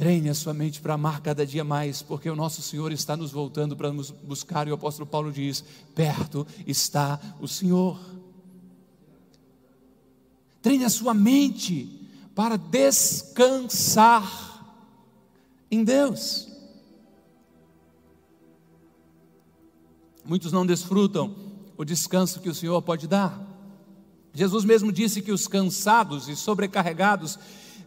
Treine 0.00 0.30
a 0.30 0.34
sua 0.34 0.54
mente 0.54 0.80
para 0.80 0.94
amar 0.94 1.20
cada 1.20 1.46
dia 1.46 1.62
mais, 1.62 2.00
porque 2.00 2.30
o 2.30 2.34
nosso 2.34 2.62
Senhor 2.62 2.90
está 2.90 3.18
nos 3.18 3.32
voltando 3.32 3.76
para 3.76 3.92
nos 3.92 4.10
buscar, 4.10 4.66
e 4.66 4.70
o 4.70 4.74
apóstolo 4.74 5.06
Paulo 5.06 5.30
diz: 5.30 5.62
perto 5.94 6.46
está 6.66 7.20
o 7.38 7.46
Senhor. 7.46 8.00
Treine 10.62 10.86
a 10.86 10.88
sua 10.88 11.12
mente 11.12 12.08
para 12.34 12.56
descansar 12.56 14.24
em 15.70 15.84
Deus. 15.84 16.48
Muitos 20.24 20.50
não 20.50 20.64
desfrutam 20.64 21.36
o 21.76 21.84
descanso 21.84 22.40
que 22.40 22.48
o 22.48 22.54
Senhor 22.54 22.80
pode 22.80 23.06
dar. 23.06 23.38
Jesus 24.32 24.64
mesmo 24.64 24.90
disse 24.90 25.20
que 25.20 25.30
os 25.30 25.46
cansados 25.46 26.26
e 26.26 26.34
sobrecarregados 26.34 27.38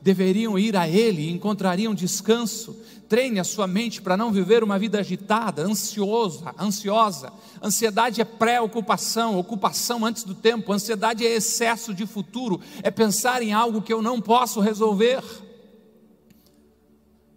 deveriam 0.04 0.60
ir 0.60 0.76
a 0.76 0.88
Ele 0.88 1.22
e 1.24 1.32
encontrariam 1.32 1.96
descanso. 1.96 2.78
Treine 3.08 3.40
a 3.40 3.44
sua 3.44 3.66
mente 3.66 4.02
para 4.02 4.18
não 4.18 4.32
viver 4.32 4.64
uma 4.64 4.78
vida 4.78 5.00
agitada, 5.00 5.64
ansiosa, 5.64 6.54
ansiosa. 6.60 7.32
Ansiedade 7.62 8.20
é 8.20 8.26
preocupação, 8.26 9.40
ocupação 9.40 10.06
antes 10.06 10.24
do 10.24 10.36
tempo. 10.36 10.74
Ansiedade 10.74 11.26
é 11.26 11.34
excesso 11.34 11.94
de 11.94 12.06
futuro, 12.06 12.60
é 12.82 12.92
pensar 12.92 13.42
em 13.42 13.54
algo 13.54 13.82
que 13.82 13.94
eu 13.94 14.02
não 14.02 14.20
posso 14.20 14.60
resolver. 14.60 15.24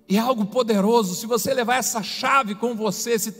E 0.08 0.16
é 0.16 0.20
algo 0.20 0.46
poderoso, 0.46 1.14
se 1.14 1.26
você 1.26 1.52
levar 1.52 1.76
essa 1.76 2.02
chave 2.02 2.54
com 2.54 2.74
você, 2.74 3.18
se 3.18 3.34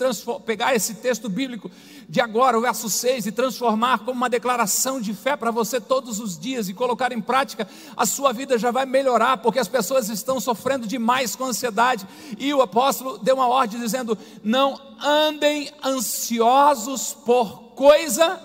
pegar 0.45 0.75
esse 0.75 0.95
texto 0.95 1.29
bíblico 1.29 1.71
de 2.09 2.21
agora, 2.21 2.57
o 2.57 2.61
verso 2.61 2.89
6, 2.89 3.27
e 3.27 3.33
transformar 3.33 3.99
como 3.99 4.13
uma 4.13 4.31
declaração 4.31 5.01
de 5.01 5.13
fé 5.13 5.37
para 5.37 5.51
você 5.51 5.81
todos 5.81 6.21
os 6.21 6.39
dias 6.39 6.69
e 6.69 6.75
colocar 6.75 7.11
em 7.11 7.21
prática, 7.21 7.69
a 7.97 8.07
sua 8.07 8.33
vida 8.33 8.57
já 8.57 8.71
vai 8.71 8.87
melhorar, 8.87 9.39
porque 9.39 9.59
as 9.59 9.67
pessoas 9.67 10.09
estão 10.09 10.39
sofrendo 10.39 10.87
demais 10.87 11.35
com 11.35 11.45
ansiedade. 11.45 12.07
E 12.39 12.55
o 12.55 12.63
apóstolo 12.63 13.19
deu 13.19 13.35
uma 13.35 13.49
ordem 13.49 13.81
dizendo: 13.81 14.17
não 14.43 14.81
andem 15.01 15.71
ansiosos 15.85 17.13
por 17.13 17.75
coisa, 17.75 18.41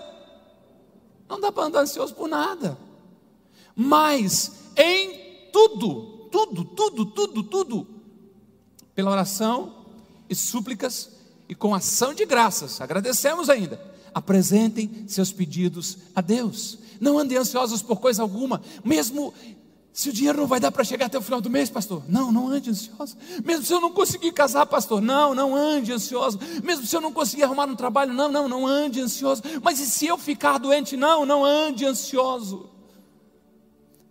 não 1.28 1.40
dá 1.40 1.52
para 1.52 1.64
andar 1.64 1.80
ansioso 1.80 2.14
por 2.14 2.28
nada, 2.28 2.76
mas 3.76 4.72
em 4.76 5.50
tudo, 5.52 6.28
tudo, 6.32 6.64
tudo, 6.64 7.06
tudo, 7.06 7.42
tudo 7.44 7.86
pela 8.92 9.12
oração 9.12 9.86
e 10.28 10.34
súplicas 10.34 11.21
e 11.48 11.54
com 11.54 11.74
ação 11.74 12.14
de 12.14 12.24
graças, 12.24 12.80
agradecemos 12.80 13.48
ainda. 13.48 13.80
Apresentem 14.14 15.04
seus 15.06 15.32
pedidos 15.32 15.98
a 16.14 16.20
Deus. 16.20 16.78
Não 17.00 17.18
andem 17.18 17.38
ansiosos 17.38 17.82
por 17.82 18.00
coisa 18.00 18.22
alguma, 18.22 18.60
mesmo 18.84 19.32
se 19.92 20.08
o 20.08 20.12
dinheiro 20.12 20.38
não 20.38 20.46
vai 20.46 20.58
dar 20.58 20.72
para 20.72 20.84
chegar 20.84 21.06
até 21.06 21.18
o 21.18 21.22
final 21.22 21.40
do 21.40 21.50
mês, 21.50 21.68
pastor. 21.68 22.02
Não, 22.08 22.32
não 22.32 22.48
ande 22.48 22.70
ansioso. 22.70 23.14
Mesmo 23.44 23.64
se 23.64 23.74
eu 23.74 23.80
não 23.80 23.92
conseguir 23.92 24.32
casar, 24.32 24.64
pastor. 24.64 25.02
Não, 25.02 25.34
não 25.34 25.54
ande 25.54 25.92
ansioso. 25.92 26.38
Mesmo 26.64 26.86
se 26.86 26.96
eu 26.96 27.00
não 27.00 27.12
conseguir 27.12 27.42
arrumar 27.42 27.66
um 27.66 27.76
trabalho, 27.76 28.14
não, 28.14 28.32
não, 28.32 28.48
não 28.48 28.66
ande 28.66 29.00
ansioso. 29.00 29.42
Mas 29.62 29.78
e 29.80 29.86
se 29.86 30.06
eu 30.06 30.16
ficar 30.16 30.56
doente? 30.56 30.96
Não, 30.96 31.26
não 31.26 31.44
ande 31.44 31.84
ansioso. 31.84 32.70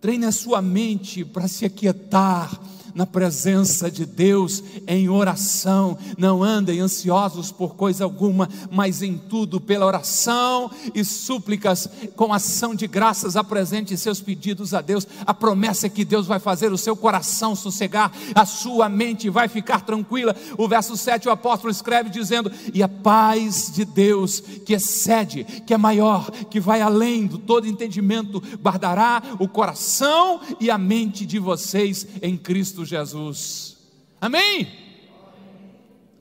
Treine 0.00 0.26
a 0.26 0.32
sua 0.32 0.62
mente 0.62 1.24
para 1.24 1.48
se 1.48 1.64
aquietar 1.64 2.60
na 2.94 3.06
presença 3.06 3.90
de 3.90 4.04
Deus 4.04 4.62
em 4.86 5.08
oração. 5.08 5.96
Não 6.18 6.42
andem 6.42 6.80
ansiosos 6.80 7.50
por 7.50 7.74
coisa 7.74 8.04
alguma, 8.04 8.48
mas 8.70 9.02
em 9.02 9.16
tudo, 9.16 9.60
pela 9.60 9.86
oração 9.86 10.70
e 10.94 11.04
súplicas, 11.04 11.88
com 12.16 12.32
ação 12.32 12.74
de 12.74 12.86
graças, 12.86 13.36
apresente 13.36 13.96
seus 13.96 14.20
pedidos 14.20 14.74
a 14.74 14.80
Deus. 14.80 15.06
A 15.26 15.34
promessa 15.34 15.86
é 15.86 15.90
que 15.90 16.04
Deus 16.04 16.26
vai 16.26 16.38
fazer 16.38 16.72
o 16.72 16.78
seu 16.78 16.96
coração 16.96 17.54
sossegar, 17.54 18.12
a 18.34 18.44
sua 18.44 18.88
mente 18.88 19.30
vai 19.30 19.48
ficar 19.48 19.82
tranquila. 19.82 20.34
O 20.58 20.68
verso 20.68 20.96
7 20.96 21.28
o 21.28 21.32
apóstolo 21.32 21.70
escreve 21.70 22.10
dizendo: 22.10 22.50
E 22.74 22.82
a 22.82 22.88
paz 22.88 23.70
de 23.72 23.84
Deus, 23.84 24.40
que 24.40 24.74
excede, 24.74 25.44
que 25.66 25.74
é 25.74 25.78
maior, 25.78 26.30
que 26.30 26.60
vai 26.60 26.80
além 26.80 27.26
do 27.26 27.38
todo 27.38 27.66
entendimento, 27.66 28.42
guardará 28.62 29.22
o 29.38 29.48
coração 29.48 30.40
e 30.60 30.70
a 30.70 30.78
mente 30.78 31.24
de 31.26 31.38
vocês 31.38 32.06
em 32.20 32.36
Cristo 32.36 32.81
Cristo 32.82 32.84
Jesus. 32.84 33.76
Amém? 34.20 34.68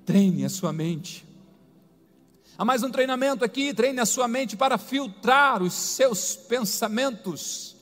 Treine 0.06 0.46
a 0.46 0.50
sua 0.50 0.72
mente. 0.72 1.26
Há 2.58 2.64
mais 2.64 2.84
um 2.84 2.92
treinamento 2.92 3.44
aqui, 3.44 3.74
treine 3.74 4.00
a 4.00 4.06
sua 4.06 4.28
mente 4.28 4.56
para 4.56 4.78
filtrar 4.78 5.64
os 5.64 5.74
seus 5.74 6.36
pensamentos. 6.36 7.76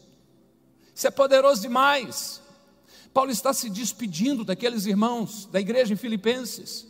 Isso 0.95 1.07
é 1.07 1.11
poderoso 1.11 1.61
demais. 1.61 2.41
Paulo 3.13 3.31
está 3.31 3.53
se 3.53 3.69
despedindo 3.69 4.45
daqueles 4.45 4.85
irmãos 4.85 5.45
da 5.51 5.59
igreja 5.59 5.93
em 5.93 5.97
Filipenses. 5.97 6.87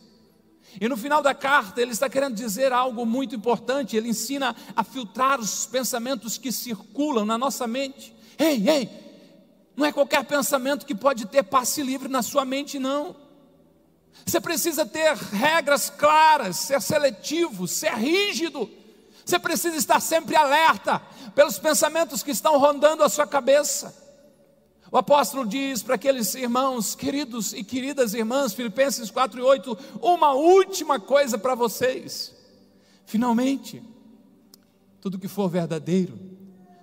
E 0.80 0.88
no 0.88 0.96
final 0.96 1.24
da 1.24 1.34
carta, 1.34 1.82
ele 1.82 1.92
está 1.92 2.08
querendo 2.08 2.36
dizer 2.36 2.72
algo 2.72 3.06
muito 3.06 3.36
importante. 3.36 3.98
Ele 3.98 4.10
ensina 4.10 4.56
a 4.76 4.84
filtrar 4.84 5.40
os 5.40 5.66
pensamentos 5.66 6.38
que 6.38 6.52
circulam 6.52 7.26
na 7.26 7.38
nossa 7.38 7.66
mente. 7.66 8.14
Ei, 8.38 8.70
ei, 8.70 9.09
não 9.80 9.86
é 9.86 9.94
qualquer 9.94 10.26
pensamento 10.26 10.86
que 10.86 10.94
pode 10.94 11.26
ter 11.26 11.42
passe 11.42 11.82
livre 11.82 12.10
na 12.10 12.22
sua 12.22 12.44
mente, 12.44 12.78
não. 12.78 13.16
Você 14.26 14.42
precisa 14.42 14.86
ter 14.86 15.16
regras 15.16 15.90
claras, 15.90 16.58
ser 16.58 16.82
seletivo, 16.82 17.66
ser 17.66 17.94
rígido. 17.94 18.70
Você 19.26 19.40
precisa 19.40 19.78
estar 19.78 20.02
sempre 20.02 20.36
alerta 20.36 21.02
pelos 21.34 21.58
pensamentos 21.58 22.22
que 22.22 22.32
estão 22.32 22.58
rondando 22.58 23.04
a 23.04 23.10
sua 23.10 23.26
cabeça. 23.26 23.96
O 24.92 24.98
apóstolo 24.98 25.48
diz 25.48 25.82
para 25.82 25.96
aqueles 25.96 26.36
irmãos, 26.36 26.94
queridos 26.94 27.54
e 27.54 27.64
queridas 27.64 28.14
irmãs, 28.14 28.54
Filipenses 28.54 29.10
4 29.10 29.40
e 29.40 29.44
8, 29.44 29.78
uma 30.02 30.34
última 30.34 31.00
coisa 31.00 31.38
para 31.38 31.56
vocês. 31.56 32.36
Finalmente, 33.06 33.82
tudo 35.00 35.20
que 35.20 35.30
for 35.30 35.48
verdadeiro, 35.48 36.29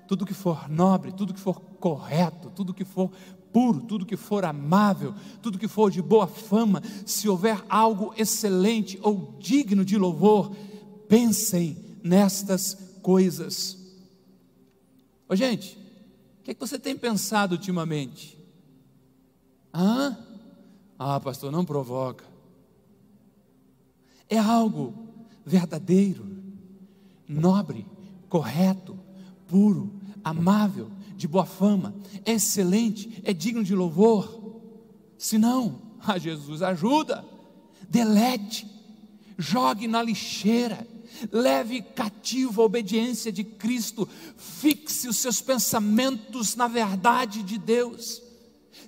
tudo 0.06 0.26
que 0.26 0.34
for 0.34 0.68
nobre, 0.68 1.12
tudo 1.12 1.34
que 1.34 1.40
for 1.40 1.60
correto, 1.60 2.50
tudo 2.50 2.74
que 2.74 2.84
for 2.84 3.10
puro, 3.52 3.80
tudo 3.80 4.04
que 4.04 4.16
for 4.16 4.44
amável, 4.44 5.14
tudo 5.40 5.58
que 5.58 5.68
for 5.68 5.90
de 5.90 6.02
boa 6.02 6.26
fama, 6.26 6.82
se 7.06 7.28
houver 7.28 7.64
algo 7.68 8.12
excelente 8.16 8.98
ou 9.02 9.34
digno 9.38 9.84
de 9.84 9.96
louvor, 9.96 10.54
pensem 11.08 11.76
nestas 12.02 12.74
coisas. 13.02 13.78
Ô 15.28 15.34
gente, 15.34 15.78
o 16.40 16.44
que, 16.44 16.50
é 16.50 16.54
que 16.54 16.60
você 16.60 16.78
tem 16.78 16.96
pensado 16.96 17.54
ultimamente? 17.54 18.38
Hã? 19.72 20.16
Ah, 20.98 21.18
pastor, 21.20 21.50
não 21.50 21.64
provoca. 21.64 22.24
É 24.28 24.38
algo 24.38 24.94
verdadeiro, 25.44 26.26
nobre, 27.28 27.86
correto, 28.28 28.98
puro, 29.46 29.95
amável, 30.26 30.90
de 31.16 31.28
boa 31.28 31.46
fama, 31.46 31.94
é 32.24 32.32
excelente, 32.32 33.22
é 33.24 33.32
digno 33.32 33.62
de 33.62 33.76
louvor. 33.76 34.60
Se 35.16 35.38
não, 35.38 35.80
ah, 36.04 36.18
Jesus, 36.18 36.62
ajuda, 36.62 37.24
delete, 37.88 38.66
jogue 39.38 39.86
na 39.86 40.02
lixeira, 40.02 40.84
leve 41.30 41.80
cativo 41.80 42.60
a 42.60 42.64
obediência 42.64 43.30
de 43.30 43.44
Cristo, 43.44 44.08
fixe 44.36 45.08
os 45.08 45.16
seus 45.16 45.40
pensamentos 45.40 46.56
na 46.56 46.66
verdade 46.66 47.44
de 47.44 47.56
Deus. 47.56 48.20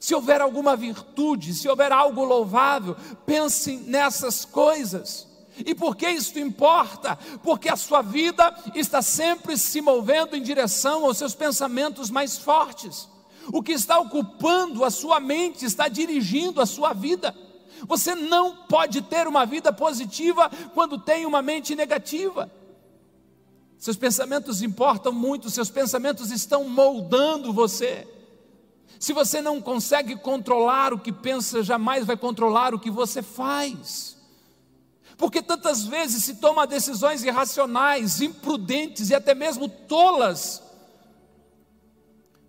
Se 0.00 0.16
houver 0.16 0.40
alguma 0.40 0.74
virtude, 0.76 1.54
se 1.54 1.68
houver 1.68 1.92
algo 1.92 2.24
louvável, 2.24 2.96
pense 3.24 3.76
nessas 3.76 4.44
coisas. 4.44 5.27
E 5.64 5.74
por 5.74 5.96
que 5.96 6.08
isso 6.08 6.38
importa? 6.38 7.18
Porque 7.42 7.68
a 7.68 7.76
sua 7.76 8.02
vida 8.02 8.54
está 8.74 9.02
sempre 9.02 9.56
se 9.56 9.80
movendo 9.80 10.36
em 10.36 10.42
direção 10.42 11.04
aos 11.04 11.18
seus 11.18 11.34
pensamentos 11.34 12.10
mais 12.10 12.38
fortes. 12.38 13.08
O 13.52 13.62
que 13.62 13.72
está 13.72 13.98
ocupando 13.98 14.84
a 14.84 14.90
sua 14.90 15.20
mente 15.20 15.64
está 15.64 15.88
dirigindo 15.88 16.60
a 16.60 16.66
sua 16.66 16.92
vida. 16.92 17.34
Você 17.86 18.14
não 18.14 18.56
pode 18.66 19.02
ter 19.02 19.26
uma 19.26 19.46
vida 19.46 19.72
positiva 19.72 20.50
quando 20.74 20.98
tem 20.98 21.24
uma 21.24 21.40
mente 21.40 21.74
negativa. 21.74 22.50
Seus 23.78 23.96
pensamentos 23.96 24.60
importam 24.60 25.12
muito, 25.12 25.48
seus 25.48 25.70
pensamentos 25.70 26.30
estão 26.32 26.68
moldando 26.68 27.52
você. 27.52 28.06
Se 28.98 29.12
você 29.12 29.40
não 29.40 29.60
consegue 29.60 30.16
controlar 30.16 30.92
o 30.92 30.98
que 30.98 31.12
pensa, 31.12 31.62
jamais 31.62 32.04
vai 32.04 32.16
controlar 32.16 32.74
o 32.74 32.80
que 32.80 32.90
você 32.90 33.22
faz. 33.22 34.17
Porque 35.18 35.42
tantas 35.42 35.82
vezes 35.82 36.22
se 36.22 36.36
toma 36.36 36.64
decisões 36.64 37.24
irracionais, 37.24 38.22
imprudentes 38.22 39.10
e 39.10 39.14
até 39.14 39.34
mesmo 39.34 39.68
tolas. 39.68 40.62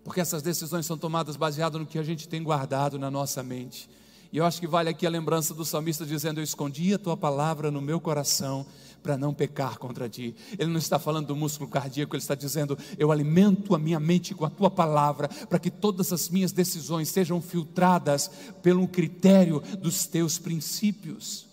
Porque 0.04 0.20
essas 0.20 0.40
decisões 0.40 0.86
são 0.86 0.96
tomadas 0.96 1.36
baseadas 1.36 1.80
no 1.80 1.86
que 1.86 1.98
a 1.98 2.02
gente 2.04 2.28
tem 2.28 2.40
guardado 2.42 2.96
na 2.96 3.10
nossa 3.10 3.42
mente. 3.42 3.90
E 4.32 4.38
eu 4.38 4.46
acho 4.46 4.60
que 4.60 4.68
vale 4.68 4.88
aqui 4.88 5.04
a 5.04 5.10
lembrança 5.10 5.52
do 5.52 5.64
salmista 5.64 6.06
dizendo: 6.06 6.38
Eu 6.38 6.44
escondi 6.44 6.94
a 6.94 6.98
tua 6.98 7.16
palavra 7.16 7.72
no 7.72 7.80
meu 7.80 8.00
coração 8.00 8.64
para 9.02 9.18
não 9.18 9.34
pecar 9.34 9.76
contra 9.76 10.08
ti. 10.08 10.36
Ele 10.56 10.70
não 10.70 10.78
está 10.78 10.96
falando 10.96 11.26
do 11.26 11.34
músculo 11.34 11.68
cardíaco, 11.68 12.14
ele 12.14 12.22
está 12.22 12.36
dizendo: 12.36 12.78
Eu 12.96 13.10
alimento 13.10 13.74
a 13.74 13.78
minha 13.80 13.98
mente 13.98 14.32
com 14.32 14.44
a 14.44 14.50
tua 14.50 14.70
palavra 14.70 15.28
para 15.48 15.58
que 15.58 15.72
todas 15.72 16.12
as 16.12 16.28
minhas 16.28 16.52
decisões 16.52 17.08
sejam 17.08 17.42
filtradas 17.42 18.30
pelo 18.62 18.86
critério 18.86 19.60
dos 19.80 20.06
teus 20.06 20.38
princípios. 20.38 21.49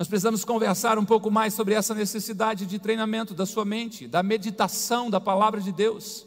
Nós 0.00 0.08
precisamos 0.08 0.46
conversar 0.46 0.98
um 0.98 1.04
pouco 1.04 1.30
mais 1.30 1.52
sobre 1.52 1.74
essa 1.74 1.94
necessidade 1.94 2.64
de 2.64 2.78
treinamento 2.78 3.34
da 3.34 3.44
sua 3.44 3.66
mente, 3.66 4.08
da 4.08 4.22
meditação 4.22 5.10
da 5.10 5.20
palavra 5.20 5.60
de 5.60 5.70
Deus. 5.70 6.26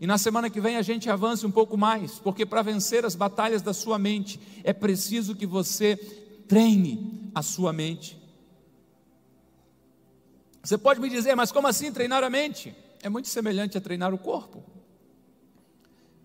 E 0.00 0.08
na 0.08 0.18
semana 0.18 0.50
que 0.50 0.60
vem 0.60 0.76
a 0.76 0.82
gente 0.82 1.08
avance 1.08 1.46
um 1.46 1.50
pouco 1.52 1.78
mais, 1.78 2.18
porque 2.18 2.44
para 2.44 2.62
vencer 2.62 3.04
as 3.04 3.14
batalhas 3.14 3.62
da 3.62 3.72
sua 3.72 3.96
mente 3.96 4.40
é 4.64 4.72
preciso 4.72 5.36
que 5.36 5.46
você 5.46 5.94
treine 6.48 7.30
a 7.32 7.42
sua 7.42 7.72
mente. 7.72 8.20
Você 10.60 10.76
pode 10.76 10.98
me 10.98 11.08
dizer, 11.08 11.36
mas 11.36 11.52
como 11.52 11.68
assim 11.68 11.92
treinar 11.92 12.24
a 12.24 12.28
mente? 12.28 12.74
É 13.04 13.08
muito 13.08 13.28
semelhante 13.28 13.78
a 13.78 13.80
treinar 13.80 14.12
o 14.12 14.18
corpo. 14.18 14.64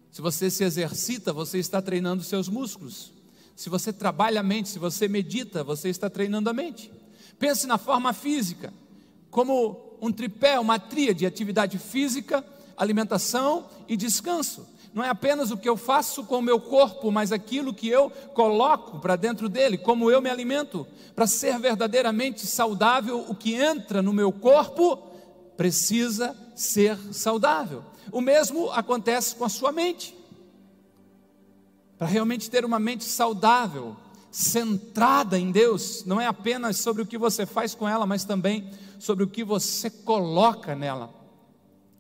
Se 0.10 0.20
você 0.20 0.50
se 0.50 0.64
exercita, 0.64 1.32
você 1.32 1.60
está 1.60 1.80
treinando 1.80 2.24
seus 2.24 2.50
músculos. 2.50 3.14
Se 3.58 3.72
você 3.72 3.92
trabalha 3.92 4.42
a 4.42 4.44
mente, 4.44 4.70
se 4.70 4.78
você 4.78 5.08
medita, 5.08 5.64
você 5.64 5.90
está 5.90 6.12
treinando 6.12 6.48
a 6.48 6.54
mente. 6.54 6.92
Pense 7.40 7.66
na 7.66 7.80
forma 7.80 8.14
física, 8.14 8.72
como 9.32 9.98
um 10.00 10.12
tripé, 10.12 10.60
uma 10.60 10.78
tríade, 10.78 11.26
atividade 11.26 11.80
física, 11.80 12.46
alimentação 12.78 13.66
e 13.88 13.98
descanso. 13.98 14.64
Não 14.94 15.04
é 15.04 15.10
apenas 15.10 15.50
o 15.50 15.58
que 15.58 15.68
eu 15.68 15.76
faço 15.76 16.24
com 16.26 16.38
o 16.38 16.42
meu 16.42 16.60
corpo, 16.60 17.12
mas 17.12 17.32
aquilo 17.32 17.74
que 17.74 17.90
eu 17.90 18.12
coloco 18.36 19.00
para 19.00 19.16
dentro 19.16 19.50
dele, 19.50 19.76
como 19.76 20.12
eu 20.12 20.22
me 20.22 20.30
alimento. 20.30 20.86
Para 21.16 21.26
ser 21.26 21.58
verdadeiramente 21.58 22.46
saudável, 22.46 23.26
o 23.28 23.34
que 23.34 23.56
entra 23.56 24.04
no 24.04 24.14
meu 24.14 24.32
corpo 24.32 24.98
precisa 25.58 26.38
ser 26.56 26.96
saudável. 27.12 27.84
O 28.12 28.22
mesmo 28.22 28.70
acontece 28.70 29.36
com 29.36 29.46
a 29.46 29.50
sua 29.50 29.72
mente. 29.72 30.16
Para 31.98 32.08
realmente 32.08 32.50
ter 32.50 32.64
uma 32.64 32.80
mente 32.80 33.04
saudável, 33.04 33.96
centrada 34.32 35.40
em 35.40 35.52
Deus, 35.52 36.04
não 36.06 36.22
é 36.22 36.28
apenas 36.28 36.78
sobre 36.78 37.02
o 37.02 37.06
que 37.06 37.18
você 37.18 37.46
faz 37.46 37.74
com 37.74 37.88
ela, 37.88 38.06
mas 38.06 38.24
também 38.24 38.70
sobre 39.00 39.24
o 39.24 39.28
que 39.28 39.44
você 39.44 39.90
coloca 39.90 40.76
nela. 40.76 41.14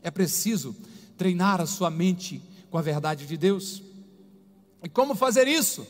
É 0.03 0.11
preciso 0.11 0.75
treinar 1.17 1.59
a 1.59 1.65
sua 1.65 1.89
mente 1.89 2.41
com 2.69 2.77
a 2.77 2.81
verdade 2.81 3.25
de 3.25 3.37
Deus. 3.37 3.81
E 4.83 4.89
como 4.89 5.15
fazer 5.15 5.47
isso? 5.47 5.87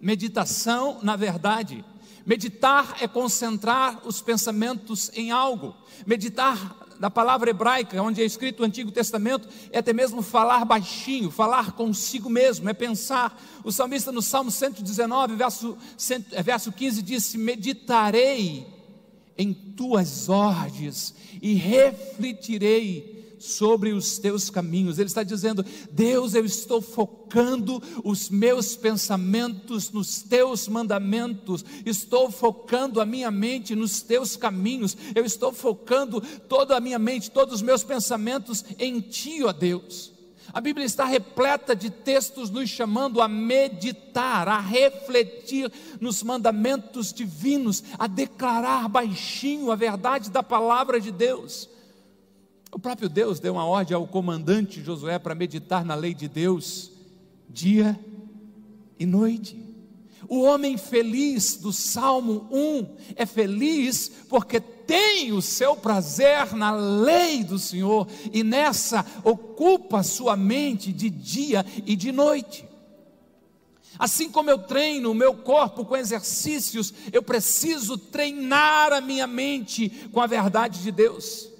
Meditação 0.00 0.98
na 1.02 1.14
verdade. 1.14 1.84
Meditar 2.26 2.96
é 3.00 3.06
concentrar 3.06 4.00
os 4.04 4.20
pensamentos 4.20 5.12
em 5.14 5.30
algo. 5.30 5.76
Meditar 6.04 6.76
na 6.98 7.08
palavra 7.08 7.50
hebraica, 7.50 8.02
onde 8.02 8.20
é 8.20 8.24
escrito 8.24 8.60
o 8.60 8.64
Antigo 8.64 8.90
Testamento, 8.90 9.48
é 9.70 9.78
até 9.78 9.92
mesmo 9.92 10.22
falar 10.22 10.64
baixinho, 10.64 11.30
falar 11.30 11.72
consigo 11.72 12.28
mesmo, 12.28 12.68
é 12.68 12.74
pensar. 12.74 13.40
O 13.62 13.70
salmista 13.70 14.10
no 14.10 14.20
Salmo 14.20 14.50
119, 14.50 15.36
verso, 15.36 15.78
verso 16.42 16.72
15, 16.72 17.00
disse: 17.00 17.38
Meditarei 17.38 18.66
em 19.38 19.54
tuas 19.54 20.28
ordens 20.28 21.14
e 21.40 21.54
refletirei 21.54 23.15
sobre 23.46 23.92
os 23.92 24.18
teus 24.18 24.50
caminhos. 24.50 24.98
Ele 24.98 25.06
está 25.06 25.22
dizendo: 25.22 25.64
Deus, 25.90 26.34
eu 26.34 26.44
estou 26.44 26.80
focando 26.80 27.82
os 28.04 28.28
meus 28.28 28.76
pensamentos 28.76 29.90
nos 29.90 30.22
teus 30.22 30.68
mandamentos, 30.68 31.64
estou 31.84 32.30
focando 32.30 33.00
a 33.00 33.06
minha 33.06 33.30
mente 33.30 33.74
nos 33.74 34.02
teus 34.02 34.36
caminhos, 34.36 34.96
eu 35.14 35.24
estou 35.24 35.52
focando 35.52 36.20
toda 36.48 36.76
a 36.76 36.80
minha 36.80 36.98
mente, 36.98 37.30
todos 37.30 37.56
os 37.56 37.62
meus 37.62 37.82
pensamentos 37.82 38.64
em 38.78 39.00
Ti, 39.00 39.44
ó 39.44 39.52
Deus. 39.52 40.16
A 40.52 40.60
Bíblia 40.60 40.86
está 40.86 41.04
repleta 41.04 41.74
de 41.74 41.90
textos 41.90 42.50
nos 42.50 42.70
chamando 42.70 43.20
a 43.20 43.28
meditar, 43.28 44.48
a 44.48 44.58
refletir 44.58 45.70
nos 46.00 46.22
mandamentos 46.22 47.12
divinos, 47.12 47.82
a 47.98 48.06
declarar 48.06 48.88
baixinho 48.88 49.70
a 49.70 49.76
verdade 49.76 50.30
da 50.30 50.42
palavra 50.42 51.00
de 51.00 51.10
Deus. 51.10 51.68
O 52.76 52.78
próprio 52.78 53.08
Deus 53.08 53.40
deu 53.40 53.54
uma 53.54 53.64
ordem 53.64 53.96
ao 53.96 54.06
comandante 54.06 54.84
Josué 54.84 55.18
para 55.18 55.34
meditar 55.34 55.82
na 55.82 55.94
lei 55.94 56.12
de 56.12 56.28
Deus 56.28 56.92
dia 57.48 57.98
e 58.98 59.06
noite. 59.06 59.58
O 60.28 60.42
homem 60.42 60.76
feliz 60.76 61.56
do 61.56 61.72
Salmo 61.72 62.46
1 62.52 63.14
é 63.16 63.24
feliz 63.24 64.12
porque 64.28 64.60
tem 64.60 65.32
o 65.32 65.40
seu 65.40 65.74
prazer 65.74 66.54
na 66.54 66.70
lei 66.70 67.42
do 67.42 67.58
Senhor 67.58 68.06
e 68.30 68.44
nessa 68.44 69.06
ocupa 69.24 70.02
sua 70.02 70.36
mente 70.36 70.92
de 70.92 71.08
dia 71.08 71.64
e 71.86 71.96
de 71.96 72.12
noite. 72.12 72.68
Assim 73.98 74.30
como 74.30 74.50
eu 74.50 74.58
treino 74.58 75.12
o 75.12 75.14
meu 75.14 75.32
corpo 75.32 75.82
com 75.82 75.96
exercícios, 75.96 76.92
eu 77.10 77.22
preciso 77.22 77.96
treinar 77.96 78.92
a 78.92 79.00
minha 79.00 79.26
mente 79.26 79.88
com 80.12 80.20
a 80.20 80.26
verdade 80.26 80.82
de 80.82 80.92
Deus. 80.92 81.55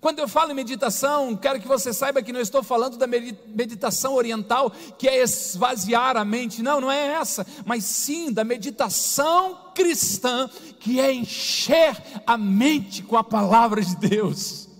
Quando 0.00 0.18
eu 0.18 0.26
falo 0.26 0.52
em 0.52 0.54
meditação, 0.54 1.36
quero 1.36 1.60
que 1.60 1.68
você 1.68 1.92
saiba 1.92 2.22
que 2.22 2.32
não 2.32 2.40
estou 2.40 2.62
falando 2.62 2.96
da 2.96 3.06
meditação 3.06 4.14
oriental, 4.14 4.70
que 4.98 5.06
é 5.06 5.22
esvaziar 5.22 6.16
a 6.16 6.24
mente. 6.24 6.62
Não, 6.62 6.80
não 6.80 6.90
é 6.90 7.08
essa, 7.08 7.46
mas 7.66 7.84
sim 7.84 8.32
da 8.32 8.42
meditação 8.42 9.72
cristã, 9.74 10.48
que 10.78 10.98
é 10.98 11.12
encher 11.12 12.02
a 12.26 12.38
mente 12.38 13.02
com 13.02 13.16
a 13.16 13.22
palavra 13.22 13.82
de 13.82 13.94
Deus. 13.96 14.70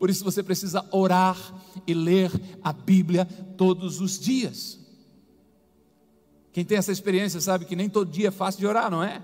Por 0.00 0.10
isso 0.10 0.24
você 0.24 0.42
precisa 0.42 0.84
orar 0.90 1.38
e 1.86 1.94
ler 1.94 2.32
a 2.60 2.72
Bíblia 2.72 3.24
todos 3.56 4.00
os 4.00 4.18
dias. 4.18 4.80
Quem 6.52 6.64
tem 6.64 6.76
essa 6.76 6.90
experiência 6.90 7.40
sabe 7.40 7.66
que 7.66 7.76
nem 7.76 7.88
todo 7.88 8.10
dia 8.10 8.28
é 8.28 8.32
fácil 8.32 8.58
de 8.58 8.66
orar, 8.66 8.90
não 8.90 9.00
é? 9.00 9.22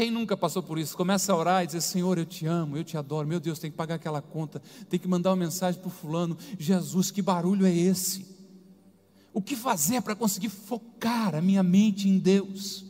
Quem 0.00 0.10
nunca 0.10 0.34
passou 0.34 0.62
por 0.62 0.78
isso? 0.78 0.96
Começa 0.96 1.30
a 1.30 1.36
orar 1.36 1.62
e 1.62 1.66
dizer: 1.66 1.82
Senhor, 1.82 2.16
eu 2.16 2.24
te 2.24 2.46
amo, 2.46 2.74
eu 2.74 2.82
te 2.82 2.96
adoro. 2.96 3.28
Meu 3.28 3.38
Deus, 3.38 3.58
tem 3.58 3.70
que 3.70 3.76
pagar 3.76 3.96
aquela 3.96 4.22
conta, 4.22 4.62
tem 4.88 4.98
que 4.98 5.06
mandar 5.06 5.28
uma 5.28 5.36
mensagem 5.36 5.78
para 5.78 5.88
o 5.88 5.90
fulano. 5.90 6.38
Jesus, 6.58 7.10
que 7.10 7.20
barulho 7.20 7.66
é 7.66 7.76
esse? 7.76 8.24
O 9.30 9.42
que 9.42 9.54
fazer 9.54 10.00
para 10.00 10.16
conseguir 10.16 10.48
focar 10.48 11.34
a 11.34 11.42
minha 11.42 11.62
mente 11.62 12.08
em 12.08 12.18
Deus? 12.18 12.82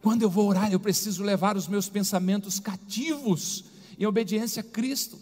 Quando 0.00 0.22
eu 0.22 0.30
vou 0.30 0.48
orar, 0.48 0.72
eu 0.72 0.78
preciso 0.78 1.24
levar 1.24 1.56
os 1.56 1.66
meus 1.66 1.88
pensamentos 1.88 2.60
cativos 2.60 3.64
em 3.98 4.06
obediência 4.06 4.60
a 4.60 4.64
Cristo. 4.64 5.18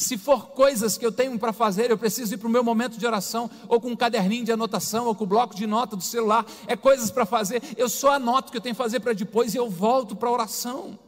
Se 0.00 0.16
for 0.16 0.52
coisas 0.52 0.96
que 0.96 1.04
eu 1.04 1.12
tenho 1.12 1.38
para 1.38 1.52
fazer, 1.52 1.90
eu 1.90 1.98
preciso 1.98 2.32
ir 2.32 2.38
para 2.38 2.48
o 2.48 2.50
meu 2.50 2.64
momento 2.64 2.96
de 2.96 3.06
oração, 3.06 3.50
ou 3.68 3.78
com 3.78 3.90
um 3.90 3.96
caderninho 3.96 4.46
de 4.46 4.50
anotação, 4.50 5.04
ou 5.04 5.14
com 5.14 5.24
o 5.24 5.26
bloco 5.26 5.54
de 5.54 5.66
nota 5.66 5.94
do 5.94 6.02
celular, 6.02 6.46
é 6.66 6.74
coisas 6.74 7.10
para 7.10 7.26
fazer, 7.26 7.62
eu 7.76 7.86
só 7.86 8.14
anoto 8.14 8.48
o 8.48 8.50
que 8.50 8.56
eu 8.56 8.62
tenho 8.62 8.74
que 8.74 8.82
fazer 8.82 9.00
para 9.00 9.12
depois 9.12 9.52
e 9.52 9.58
eu 9.58 9.68
volto 9.68 10.16
para 10.16 10.30
a 10.30 10.32
oração. 10.32 10.98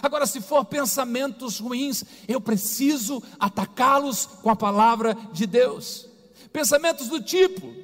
Agora, 0.00 0.24
se 0.24 0.40
for 0.40 0.64
pensamentos 0.64 1.58
ruins, 1.58 2.04
eu 2.28 2.40
preciso 2.40 3.20
atacá-los 3.40 4.24
com 4.24 4.50
a 4.50 4.54
palavra 4.56 5.16
de 5.32 5.44
Deus. 5.44 6.08
Pensamentos 6.52 7.08
do 7.08 7.20
tipo: 7.20 7.74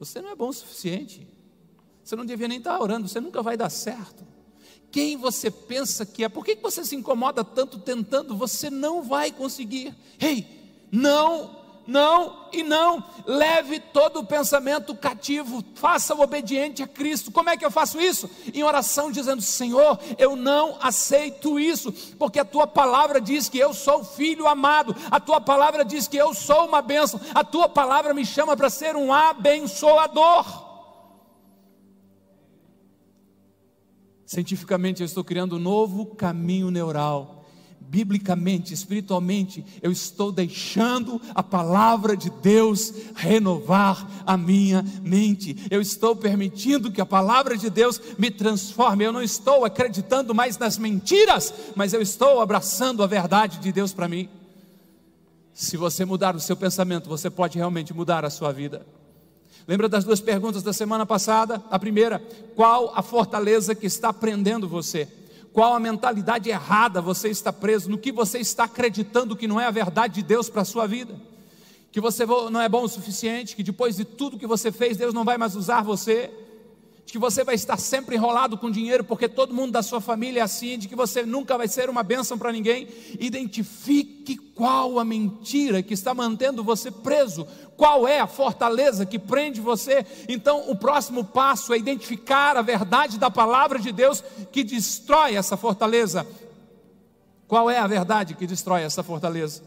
você 0.00 0.20
não 0.20 0.30
é 0.30 0.34
bom 0.34 0.48
o 0.48 0.52
suficiente, 0.52 1.28
você 2.02 2.16
não 2.16 2.26
devia 2.26 2.48
nem 2.48 2.58
estar 2.58 2.76
orando, 2.80 3.06
você 3.06 3.20
nunca 3.20 3.40
vai 3.40 3.56
dar 3.56 3.70
certo 3.70 4.29
quem 4.90 5.16
você 5.16 5.50
pensa 5.50 6.04
que 6.04 6.24
é. 6.24 6.28
Por 6.28 6.44
que 6.44 6.56
você 6.56 6.84
se 6.84 6.96
incomoda 6.96 7.44
tanto 7.44 7.78
tentando? 7.78 8.36
Você 8.36 8.70
não 8.70 9.02
vai 9.02 9.30
conseguir. 9.30 9.94
Ei, 10.18 10.46
não, 10.90 11.56
não 11.86 12.48
e 12.52 12.62
não. 12.62 13.02
Leve 13.26 13.80
todo 13.80 14.20
o 14.20 14.26
pensamento 14.26 14.94
cativo, 14.94 15.64
faça 15.74 16.14
o 16.14 16.20
obediente 16.20 16.82
a 16.82 16.86
Cristo. 16.88 17.30
Como 17.30 17.50
é 17.50 17.56
que 17.56 17.64
eu 17.64 17.70
faço 17.70 18.00
isso? 18.00 18.28
Em 18.52 18.62
oração, 18.62 19.10
dizendo: 19.10 19.42
Senhor, 19.42 19.98
eu 20.18 20.36
não 20.36 20.76
aceito 20.80 21.58
isso, 21.58 21.92
porque 22.18 22.38
a 22.38 22.44
tua 22.44 22.66
palavra 22.66 23.20
diz 23.20 23.48
que 23.48 23.58
eu 23.58 23.72
sou 23.72 24.04
filho 24.04 24.46
amado, 24.46 24.94
a 25.10 25.20
tua 25.20 25.40
palavra 25.40 25.84
diz 25.84 26.08
que 26.08 26.16
eu 26.16 26.34
sou 26.34 26.66
uma 26.66 26.82
bênção, 26.82 27.20
a 27.34 27.44
tua 27.44 27.68
palavra 27.68 28.14
me 28.14 28.24
chama 28.24 28.56
para 28.56 28.70
ser 28.70 28.96
um 28.96 29.12
abençoador. 29.12 30.69
Cientificamente, 34.30 35.02
eu 35.02 35.06
estou 35.06 35.24
criando 35.24 35.56
um 35.56 35.58
novo 35.58 36.06
caminho 36.06 36.70
neural. 36.70 37.44
Biblicamente, 37.80 38.72
espiritualmente, 38.72 39.64
eu 39.82 39.90
estou 39.90 40.30
deixando 40.30 41.20
a 41.34 41.42
palavra 41.42 42.16
de 42.16 42.30
Deus 42.30 42.94
renovar 43.16 44.08
a 44.24 44.36
minha 44.36 44.84
mente. 45.02 45.66
Eu 45.68 45.80
estou 45.80 46.14
permitindo 46.14 46.92
que 46.92 47.00
a 47.00 47.04
palavra 47.04 47.56
de 47.56 47.68
Deus 47.68 48.00
me 48.16 48.30
transforme. 48.30 49.02
Eu 49.02 49.12
não 49.12 49.20
estou 49.20 49.64
acreditando 49.64 50.32
mais 50.32 50.56
nas 50.56 50.78
mentiras, 50.78 51.52
mas 51.74 51.92
eu 51.92 52.00
estou 52.00 52.40
abraçando 52.40 53.02
a 53.02 53.08
verdade 53.08 53.58
de 53.58 53.72
Deus 53.72 53.92
para 53.92 54.06
mim. 54.06 54.28
Se 55.52 55.76
você 55.76 56.04
mudar 56.04 56.36
o 56.36 56.40
seu 56.40 56.56
pensamento, 56.56 57.08
você 57.08 57.28
pode 57.28 57.58
realmente 57.58 57.92
mudar 57.92 58.24
a 58.24 58.30
sua 58.30 58.52
vida. 58.52 58.86
Lembra 59.70 59.88
das 59.88 60.02
duas 60.02 60.20
perguntas 60.20 60.64
da 60.64 60.72
semana 60.72 61.06
passada? 61.06 61.62
A 61.70 61.78
primeira, 61.78 62.20
qual 62.56 62.92
a 62.92 63.02
fortaleza 63.02 63.72
que 63.72 63.86
está 63.86 64.12
prendendo 64.12 64.68
você? 64.68 65.06
Qual 65.52 65.72
a 65.72 65.78
mentalidade 65.78 66.50
errada 66.50 67.00
você 67.00 67.28
está 67.28 67.52
preso? 67.52 67.88
No 67.88 67.96
que 67.96 68.10
você 68.10 68.40
está 68.40 68.64
acreditando 68.64 69.36
que 69.36 69.46
não 69.46 69.60
é 69.60 69.66
a 69.66 69.70
verdade 69.70 70.16
de 70.16 70.22
Deus 70.24 70.50
para 70.50 70.62
a 70.62 70.64
sua 70.64 70.88
vida? 70.88 71.14
Que 71.92 72.00
você 72.00 72.26
não 72.26 72.60
é 72.60 72.68
bom 72.68 72.82
o 72.82 72.88
suficiente, 72.88 73.54
que 73.54 73.62
depois 73.62 73.94
de 73.94 74.04
tudo 74.04 74.36
que 74.36 74.44
você 74.44 74.72
fez, 74.72 74.96
Deus 74.96 75.14
não 75.14 75.24
vai 75.24 75.38
mais 75.38 75.54
usar 75.54 75.84
você? 75.84 76.32
De 77.10 77.12
que 77.12 77.18
você 77.18 77.42
vai 77.42 77.56
estar 77.56 77.76
sempre 77.76 78.14
enrolado 78.14 78.56
com 78.56 78.70
dinheiro, 78.70 79.02
porque 79.02 79.28
todo 79.28 79.52
mundo 79.52 79.72
da 79.72 79.82
sua 79.82 80.00
família 80.00 80.38
é 80.38 80.42
assim, 80.44 80.78
de 80.78 80.86
que 80.86 80.94
você 80.94 81.24
nunca 81.24 81.58
vai 81.58 81.66
ser 81.66 81.90
uma 81.90 82.04
bênção 82.04 82.38
para 82.38 82.52
ninguém. 82.52 82.86
Identifique 83.18 84.36
qual 84.36 84.96
a 84.96 85.04
mentira 85.04 85.82
que 85.82 85.92
está 85.92 86.14
mantendo 86.14 86.62
você 86.62 86.88
preso, 86.88 87.48
qual 87.76 88.06
é 88.06 88.20
a 88.20 88.28
fortaleza 88.28 89.04
que 89.04 89.18
prende 89.18 89.60
você. 89.60 90.06
Então, 90.28 90.70
o 90.70 90.76
próximo 90.76 91.24
passo 91.24 91.74
é 91.74 91.78
identificar 91.78 92.56
a 92.56 92.62
verdade 92.62 93.18
da 93.18 93.28
palavra 93.28 93.80
de 93.80 93.90
Deus 93.90 94.22
que 94.52 94.62
destrói 94.62 95.34
essa 95.34 95.56
fortaleza. 95.56 96.24
Qual 97.48 97.68
é 97.68 97.78
a 97.78 97.88
verdade 97.88 98.34
que 98.34 98.46
destrói 98.46 98.82
essa 98.82 99.02
fortaleza? 99.02 99.64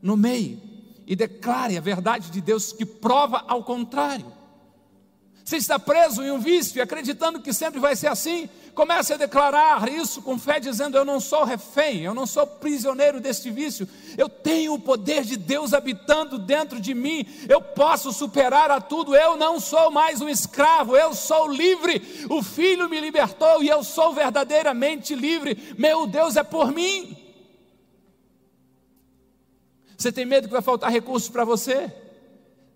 Nomeie 0.00 0.56
e 1.04 1.16
declare 1.16 1.76
a 1.76 1.80
verdade 1.80 2.30
de 2.30 2.40
Deus 2.40 2.72
que 2.72 2.86
prova 2.86 3.42
ao 3.48 3.64
contrário. 3.64 4.43
Você 5.44 5.58
está 5.58 5.78
preso 5.78 6.22
em 6.22 6.30
um 6.30 6.38
vício, 6.38 6.82
acreditando 6.82 7.38
que 7.38 7.52
sempre 7.52 7.78
vai 7.78 7.94
ser 7.94 8.06
assim. 8.06 8.48
Comece 8.74 9.12
a 9.12 9.18
declarar 9.18 9.86
isso 9.90 10.22
com 10.22 10.38
fé, 10.38 10.58
dizendo: 10.58 10.96
Eu 10.96 11.04
não 11.04 11.20
sou 11.20 11.44
refém, 11.44 12.00
eu 12.00 12.14
não 12.14 12.26
sou 12.26 12.46
prisioneiro 12.46 13.20
deste 13.20 13.50
vício. 13.50 13.86
Eu 14.16 14.26
tenho 14.26 14.72
o 14.72 14.80
poder 14.80 15.22
de 15.22 15.36
Deus 15.36 15.74
habitando 15.74 16.38
dentro 16.38 16.80
de 16.80 16.94
mim. 16.94 17.26
Eu 17.46 17.60
posso 17.60 18.10
superar 18.10 18.70
a 18.70 18.80
tudo. 18.80 19.14
Eu 19.14 19.36
não 19.36 19.60
sou 19.60 19.90
mais 19.90 20.22
um 20.22 20.30
escravo, 20.30 20.96
eu 20.96 21.14
sou 21.14 21.46
livre. 21.46 22.26
O 22.30 22.42
Filho 22.42 22.88
me 22.88 22.98
libertou 22.98 23.62
e 23.62 23.68
eu 23.68 23.84
sou 23.84 24.14
verdadeiramente 24.14 25.14
livre. 25.14 25.74
Meu 25.76 26.06
Deus 26.06 26.36
é 26.36 26.42
por 26.42 26.72
mim. 26.72 27.18
Você 29.94 30.10
tem 30.10 30.24
medo 30.24 30.48
que 30.48 30.54
vai 30.54 30.62
faltar 30.62 30.90
recursos 30.90 31.28
para 31.28 31.44
você? 31.44 31.92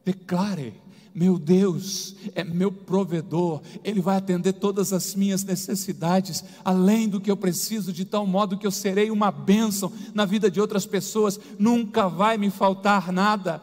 Declare 0.05 0.88
meu 1.15 1.39
Deus 1.39 2.15
é 2.35 2.45
meu 2.45 2.71
provedor, 2.71 3.61
Ele 3.83 4.01
vai 4.01 4.17
atender 4.17 4.53
todas 4.55 4.93
as 4.93 5.15
minhas 5.15 5.43
necessidades, 5.45 6.45
além 6.65 7.09
do 7.09 7.21
que 7.21 7.31
eu 7.31 7.37
preciso, 7.37 7.93
de 7.93 8.05
tal 8.05 8.27
modo 8.27 8.57
que 8.57 8.67
eu 8.67 8.71
serei 8.71 9.11
uma 9.11 9.31
bênção 9.31 9.93
na 10.15 10.25
vida 10.25 10.51
de 10.51 10.61
outras 10.61 10.87
pessoas, 10.87 11.39
nunca 11.59 12.09
vai 12.09 12.39
me 12.39 12.51
faltar 12.51 13.13
nada. 13.13 13.61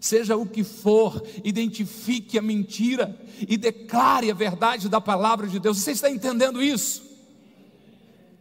Seja 0.00 0.36
o 0.36 0.46
que 0.46 0.62
for, 0.62 1.22
identifique 1.42 2.38
a 2.38 2.42
mentira 2.42 3.18
e 3.48 3.56
declare 3.56 4.30
a 4.30 4.34
verdade 4.34 4.88
da 4.88 5.00
palavra 5.00 5.46
de 5.46 5.58
Deus. 5.58 5.78
Você 5.78 5.92
está 5.92 6.10
entendendo 6.10 6.62
isso? 6.62 7.02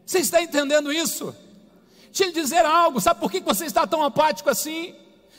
Você 0.06 0.19
está 0.19 0.41
entendendo 0.41 0.91
isso? 0.91 1.36
Deixa 2.06 2.25
eu 2.25 2.32
dizer 2.32 2.65
algo, 2.65 3.01
sabe 3.01 3.19
por 3.19 3.32
que 3.32 3.39
você 3.41 3.65
está 3.65 3.86
tão 3.86 4.03
apático 4.03 4.49
assim? 4.49 4.95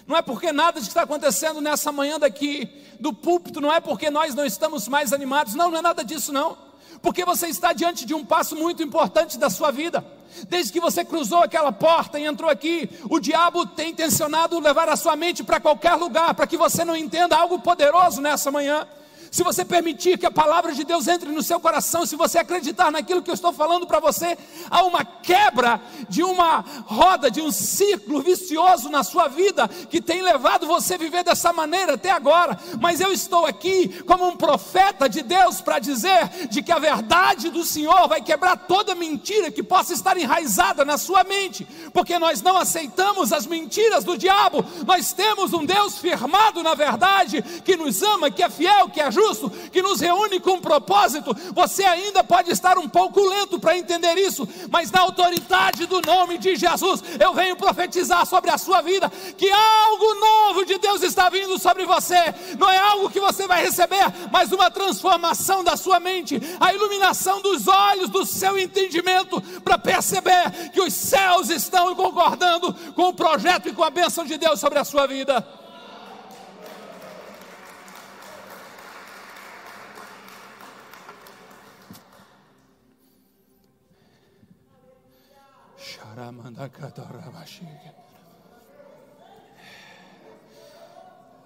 Não 0.08 0.16
é 0.16 0.22
porque 0.22 0.50
nada 0.50 0.80
está 0.80 1.02
acontecendo 1.02 1.60
nessa 1.60 1.92
manhã 1.92 2.18
daqui 2.18 2.66
do 2.98 3.12
púlpito, 3.12 3.60
não 3.60 3.70
é 3.70 3.78
porque 3.78 4.10
nós 4.10 4.34
não 4.34 4.46
estamos 4.46 4.88
mais 4.88 5.12
animados, 5.12 5.54
não, 5.54 5.70
não 5.70 5.78
é 5.78 5.82
nada 5.82 6.02
disso 6.02 6.32
não. 6.32 6.56
Porque 7.02 7.26
você 7.26 7.48
está 7.48 7.74
diante 7.74 8.06
de 8.06 8.14
um 8.14 8.24
passo 8.24 8.56
muito 8.56 8.82
importante 8.82 9.38
da 9.38 9.50
sua 9.50 9.70
vida. 9.70 10.02
Desde 10.48 10.72
que 10.72 10.80
você 10.80 11.04
cruzou 11.04 11.42
aquela 11.42 11.70
porta 11.70 12.18
e 12.18 12.24
entrou 12.24 12.50
aqui, 12.50 12.88
o 13.10 13.20
diabo 13.20 13.66
tem 13.66 13.90
intencionado 13.90 14.58
levar 14.58 14.88
a 14.88 14.96
sua 14.96 15.14
mente 15.14 15.44
para 15.44 15.60
qualquer 15.60 15.94
lugar, 15.94 16.32
para 16.34 16.46
que 16.46 16.56
você 16.56 16.86
não 16.86 16.96
entenda 16.96 17.36
algo 17.36 17.58
poderoso 17.58 18.22
nessa 18.22 18.50
manhã 18.50 18.88
se 19.30 19.42
você 19.42 19.64
permitir 19.64 20.18
que 20.18 20.26
a 20.26 20.30
palavra 20.30 20.72
de 20.72 20.84
Deus 20.84 21.06
entre 21.08 21.30
no 21.30 21.42
seu 21.42 21.60
coração, 21.60 22.06
se 22.06 22.16
você 22.16 22.38
acreditar 22.38 22.90
naquilo 22.90 23.22
que 23.22 23.30
eu 23.30 23.34
estou 23.34 23.52
falando 23.52 23.86
para 23.86 24.00
você, 24.00 24.36
há 24.70 24.82
uma 24.84 25.04
quebra 25.04 25.80
de 26.08 26.22
uma 26.22 26.64
roda, 26.86 27.30
de 27.30 27.40
um 27.40 27.50
ciclo 27.50 28.20
vicioso 28.22 28.88
na 28.88 29.02
sua 29.02 29.28
vida 29.28 29.68
que 29.68 30.00
tem 30.00 30.22
levado 30.22 30.66
você 30.66 30.94
a 30.94 30.98
viver 30.98 31.24
dessa 31.24 31.52
maneira 31.52 31.94
até 31.94 32.10
agora. 32.10 32.58
Mas 32.80 33.00
eu 33.00 33.12
estou 33.12 33.44
aqui 33.46 34.02
como 34.04 34.26
um 34.26 34.36
profeta 34.36 35.08
de 35.08 35.22
Deus 35.22 35.60
para 35.60 35.78
dizer 35.78 36.48
de 36.48 36.62
que 36.62 36.72
a 36.72 36.78
verdade 36.78 37.50
do 37.50 37.64
Senhor 37.64 38.08
vai 38.08 38.20
quebrar 38.20 38.56
toda 38.56 38.94
mentira 38.94 39.50
que 39.50 39.62
possa 39.62 39.92
estar 39.92 40.16
enraizada 40.16 40.84
na 40.84 40.96
sua 40.96 41.24
mente, 41.24 41.66
porque 41.92 42.18
nós 42.18 42.40
não 42.42 42.56
aceitamos 42.56 43.32
as 43.32 43.46
mentiras 43.46 44.04
do 44.04 44.16
diabo. 44.16 44.64
Nós 44.86 45.12
temos 45.12 45.52
um 45.52 45.64
Deus 45.64 45.98
firmado 45.98 46.62
na 46.62 46.74
verdade, 46.74 47.42
que 47.64 47.76
nos 47.76 48.02
ama, 48.02 48.30
que 48.30 48.42
é 48.42 48.48
fiel, 48.48 48.88
que 48.88 49.00
é 49.00 49.10
justo, 49.18 49.50
que 49.72 49.82
nos 49.82 50.00
reúne 50.00 50.38
com 50.38 50.52
um 50.52 50.60
propósito. 50.60 51.36
Você 51.52 51.84
ainda 51.84 52.22
pode 52.22 52.50
estar 52.50 52.78
um 52.78 52.88
pouco 52.88 53.20
lento 53.26 53.58
para 53.58 53.76
entender 53.76 54.16
isso, 54.16 54.48
mas 54.70 54.90
na 54.90 55.00
autoridade 55.00 55.86
do 55.86 56.00
nome 56.00 56.38
de 56.38 56.54
Jesus, 56.54 57.02
eu 57.18 57.34
venho 57.34 57.56
profetizar 57.56 58.24
sobre 58.26 58.50
a 58.50 58.58
sua 58.58 58.80
vida 58.80 59.10
que 59.36 59.50
algo 59.50 60.14
novo 60.14 60.64
de 60.64 60.78
Deus 60.78 61.02
está 61.02 61.28
vindo 61.28 61.58
sobre 61.58 61.84
você. 61.84 62.34
Não 62.58 62.70
é 62.70 62.78
algo 62.78 63.10
que 63.10 63.20
você 63.20 63.46
vai 63.46 63.62
receber, 63.62 64.06
mas 64.30 64.52
uma 64.52 64.70
transformação 64.70 65.64
da 65.64 65.76
sua 65.76 65.98
mente, 65.98 66.40
a 66.60 66.72
iluminação 66.72 67.42
dos 67.42 67.66
olhos 67.66 68.08
do 68.08 68.24
seu 68.24 68.58
entendimento 68.58 69.40
para 69.62 69.78
perceber 69.78 70.70
que 70.72 70.80
os 70.80 70.92
céus 70.92 71.50
estão 71.50 71.94
concordando 71.94 72.72
com 72.94 73.08
o 73.08 73.14
projeto 73.14 73.68
e 73.68 73.72
com 73.72 73.82
a 73.82 73.90
bênção 73.90 74.24
de 74.24 74.38
Deus 74.38 74.60
sobre 74.60 74.78
a 74.78 74.84
sua 74.84 75.06
vida. 75.06 75.57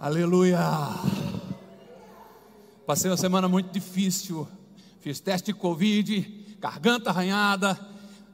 Aleluia. 0.00 0.58
Passei 2.86 3.10
uma 3.10 3.18
semana 3.18 3.48
muito 3.48 3.70
difícil. 3.70 4.48
Fiz 5.00 5.20
teste 5.20 5.52
de 5.52 5.58
Covid, 5.58 6.56
garganta 6.58 7.10
arranhada, 7.10 7.78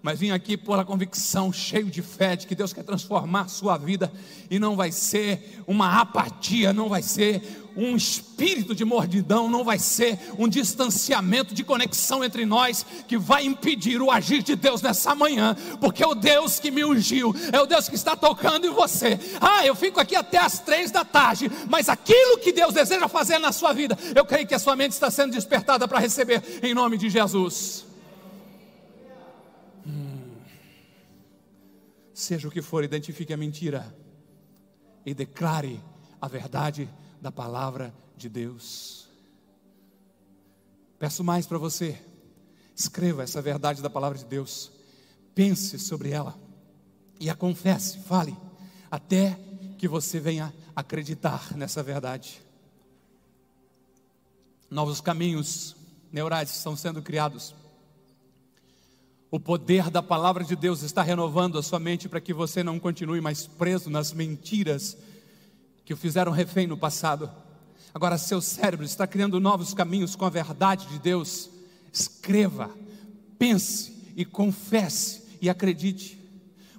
mas 0.02 0.20
vim 0.20 0.30
aqui 0.30 0.56
por 0.56 0.78
a 0.78 0.84
convicção, 0.84 1.52
cheio 1.52 1.86
de 1.86 2.02
fé, 2.02 2.36
de 2.36 2.46
que 2.46 2.54
Deus 2.54 2.72
quer 2.72 2.84
transformar 2.84 3.42
a 3.42 3.48
sua 3.48 3.76
vida 3.76 4.12
e 4.48 4.58
não 4.58 4.76
vai 4.76 4.92
ser 4.92 5.62
uma 5.66 6.00
apatia, 6.00 6.72
não 6.72 6.88
vai 6.88 7.02
ser 7.02 7.42
um 7.76 7.96
espírito 7.96 8.74
de 8.74 8.84
mordidão, 8.84 9.48
não 9.48 9.64
vai 9.64 9.78
ser 9.78 10.18
um 10.38 10.48
distanciamento 10.48 11.54
de 11.54 11.62
conexão 11.62 12.24
entre 12.24 12.44
nós 12.44 12.84
que 13.06 13.16
vai 13.16 13.44
impedir 13.44 14.00
o 14.00 14.10
agir 14.10 14.42
de 14.42 14.56
Deus 14.56 14.82
nessa 14.82 15.14
manhã, 15.14 15.56
porque 15.80 16.02
é 16.02 16.06
o 16.06 16.14
Deus 16.14 16.58
que 16.58 16.70
me 16.70 16.84
ungiu, 16.84 17.34
é 17.52 17.60
o 17.60 17.66
Deus 17.66 17.88
que 17.88 17.94
está 17.94 18.16
tocando 18.16 18.66
em 18.66 18.70
você. 18.70 19.18
Ah, 19.40 19.66
eu 19.66 19.74
fico 19.74 20.00
aqui 20.00 20.16
até 20.16 20.38
as 20.38 20.58
três 20.60 20.90
da 20.90 21.04
tarde, 21.04 21.50
mas 21.68 21.88
aquilo 21.88 22.38
que 22.38 22.52
Deus 22.52 22.74
deseja 22.74 23.08
fazer 23.08 23.38
na 23.38 23.52
sua 23.52 23.72
vida, 23.72 23.96
eu 24.14 24.24
creio 24.24 24.46
que 24.46 24.54
a 24.54 24.58
sua 24.58 24.76
mente 24.76 24.92
está 24.92 25.10
sendo 25.10 25.32
despertada 25.32 25.86
para 25.86 25.98
receber 25.98 26.60
em 26.62 26.74
nome 26.74 26.98
de 26.98 27.08
Jesus. 27.08 27.87
Seja 32.18 32.48
o 32.48 32.50
que 32.50 32.60
for, 32.60 32.82
identifique 32.82 33.32
a 33.32 33.36
mentira 33.36 33.96
e 35.06 35.14
declare 35.14 35.80
a 36.20 36.26
verdade 36.26 36.90
da 37.22 37.30
palavra 37.30 37.94
de 38.16 38.28
Deus. 38.28 39.08
Peço 40.98 41.22
mais 41.22 41.46
para 41.46 41.58
você, 41.58 41.96
escreva 42.74 43.22
essa 43.22 43.40
verdade 43.40 43.80
da 43.80 43.88
palavra 43.88 44.18
de 44.18 44.24
Deus, 44.24 44.68
pense 45.32 45.78
sobre 45.78 46.10
ela 46.10 46.36
e 47.20 47.30
a 47.30 47.36
confesse, 47.36 48.00
fale, 48.00 48.36
até 48.90 49.38
que 49.78 49.86
você 49.86 50.18
venha 50.18 50.52
acreditar 50.74 51.56
nessa 51.56 51.84
verdade. 51.84 52.42
Novos 54.68 55.00
caminhos 55.00 55.76
neurais 56.10 56.50
estão 56.50 56.74
sendo 56.74 57.00
criados. 57.00 57.54
O 59.30 59.38
poder 59.38 59.90
da 59.90 60.02
palavra 60.02 60.42
de 60.42 60.56
Deus 60.56 60.82
está 60.82 61.02
renovando 61.02 61.58
a 61.58 61.62
sua 61.62 61.78
mente 61.78 62.08
para 62.08 62.20
que 62.20 62.32
você 62.32 62.62
não 62.62 62.78
continue 62.78 63.20
mais 63.20 63.46
preso 63.46 63.90
nas 63.90 64.10
mentiras 64.10 64.96
que 65.84 65.92
o 65.92 65.96
fizeram 65.96 66.32
refém 66.32 66.66
no 66.66 66.78
passado. 66.78 67.30
Agora 67.92 68.16
seu 68.16 68.40
cérebro 68.40 68.86
está 68.86 69.06
criando 69.06 69.38
novos 69.38 69.74
caminhos 69.74 70.16
com 70.16 70.24
a 70.24 70.30
verdade 70.30 70.86
de 70.86 70.98
Deus. 70.98 71.50
Escreva, 71.92 72.70
pense 73.38 74.12
e 74.16 74.24
confesse 74.24 75.24
e 75.42 75.50
acredite. 75.50 76.18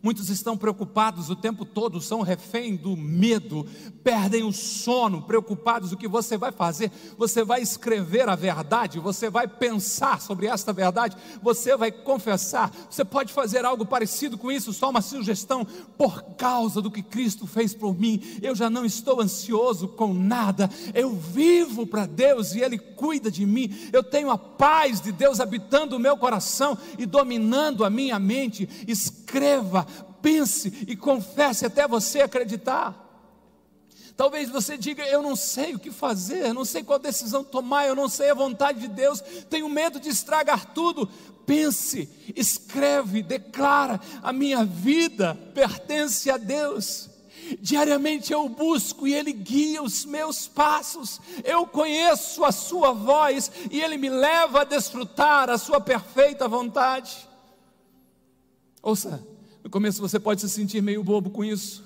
Muitos 0.01 0.29
estão 0.29 0.57
preocupados 0.57 1.29
o 1.29 1.35
tempo 1.35 1.65
todo, 1.65 2.01
são 2.01 2.21
refém 2.21 2.75
do 2.75 2.95
medo, 2.95 3.65
perdem 4.03 4.43
o 4.43 4.53
sono, 4.53 5.21
preocupados 5.21 5.91
o 5.91 5.97
que 5.97 6.07
você 6.07 6.37
vai 6.37 6.51
fazer. 6.51 6.91
Você 7.17 7.43
vai 7.43 7.61
escrever 7.61 8.29
a 8.29 8.35
verdade, 8.35 8.99
você 8.99 9.29
vai 9.29 9.47
pensar 9.47 10.21
sobre 10.21 10.47
esta 10.47 10.71
verdade, 10.71 11.17
você 11.41 11.75
vai 11.75 11.91
confessar. 11.91 12.71
Você 12.89 13.03
pode 13.03 13.33
fazer 13.33 13.65
algo 13.65 13.85
parecido 13.85 14.37
com 14.37 14.51
isso, 14.51 14.71
só 14.71 14.89
uma 14.89 15.01
sugestão. 15.01 15.65
Por 15.97 16.23
causa 16.37 16.81
do 16.81 16.91
que 16.91 17.03
Cristo 17.03 17.45
fez 17.45 17.73
por 17.73 17.99
mim, 17.99 18.21
eu 18.41 18.55
já 18.55 18.69
não 18.69 18.85
estou 18.85 19.21
ansioso 19.21 19.87
com 19.87 20.13
nada. 20.13 20.69
Eu 20.93 21.15
vivo 21.15 21.85
para 21.85 22.05
Deus 22.05 22.53
e 22.53 22.61
Ele 22.61 22.77
cuida 22.77 23.29
de 23.29 23.45
mim. 23.45 23.89
Eu 23.91 24.03
tenho 24.03 24.31
a 24.31 24.37
paz 24.37 25.01
de 25.01 25.11
Deus 25.11 25.39
habitando 25.39 25.95
o 25.95 25.99
meu 25.99 26.15
coração 26.17 26.77
e 26.97 27.05
dominando 27.05 27.83
a 27.83 27.89
minha 27.89 28.17
mente. 28.17 28.67
Escreva 29.29 29.85
pense 30.23 30.85
e 30.87 30.95
confesse 30.95 31.65
até 31.65 31.87
você 31.87 32.21
acreditar. 32.21 33.05
Talvez 34.17 34.49
você 34.49 34.75
diga: 34.75 35.03
Eu 35.05 35.21
não 35.21 35.35
sei 35.35 35.75
o 35.75 35.79
que 35.79 35.91
fazer, 35.91 36.47
eu 36.47 36.53
não 36.53 36.65
sei 36.65 36.83
qual 36.83 36.97
decisão 36.97 37.43
tomar, 37.43 37.85
eu 37.85 37.95
não 37.95 38.09
sei 38.09 38.31
a 38.31 38.33
vontade 38.33 38.79
de 38.79 38.87
Deus, 38.87 39.21
tenho 39.49 39.69
medo 39.69 39.99
de 39.99 40.09
estragar 40.09 40.73
tudo. 40.73 41.07
Pense, 41.45 42.09
escreve, 42.35 43.21
declara: 43.21 44.01
A 44.23 44.33
minha 44.33 44.65
vida 44.65 45.35
pertence 45.53 46.29
a 46.31 46.37
Deus. 46.37 47.07
Diariamente 47.61 48.33
eu 48.33 48.49
busco 48.49 49.07
e 49.07 49.13
Ele 49.13 49.31
guia 49.31 49.81
os 49.81 50.05
meus 50.05 50.47
passos. 50.47 51.21
Eu 51.43 51.67
conheço 51.67 52.43
a 52.43 52.51
Sua 52.51 52.91
voz 52.93 53.51
e 53.71 53.79
Ele 53.79 53.97
me 53.97 54.09
leva 54.09 54.61
a 54.61 54.65
desfrutar 54.65 55.51
a 55.51 55.57
Sua 55.57 55.79
perfeita 55.79 56.47
vontade. 56.47 57.28
Ouça, 58.81 59.25
no 59.63 59.69
começo 59.69 60.01
você 60.01 60.19
pode 60.19 60.41
se 60.41 60.49
sentir 60.49 60.81
meio 60.81 61.03
bobo 61.03 61.29
com 61.29 61.43
isso, 61.43 61.83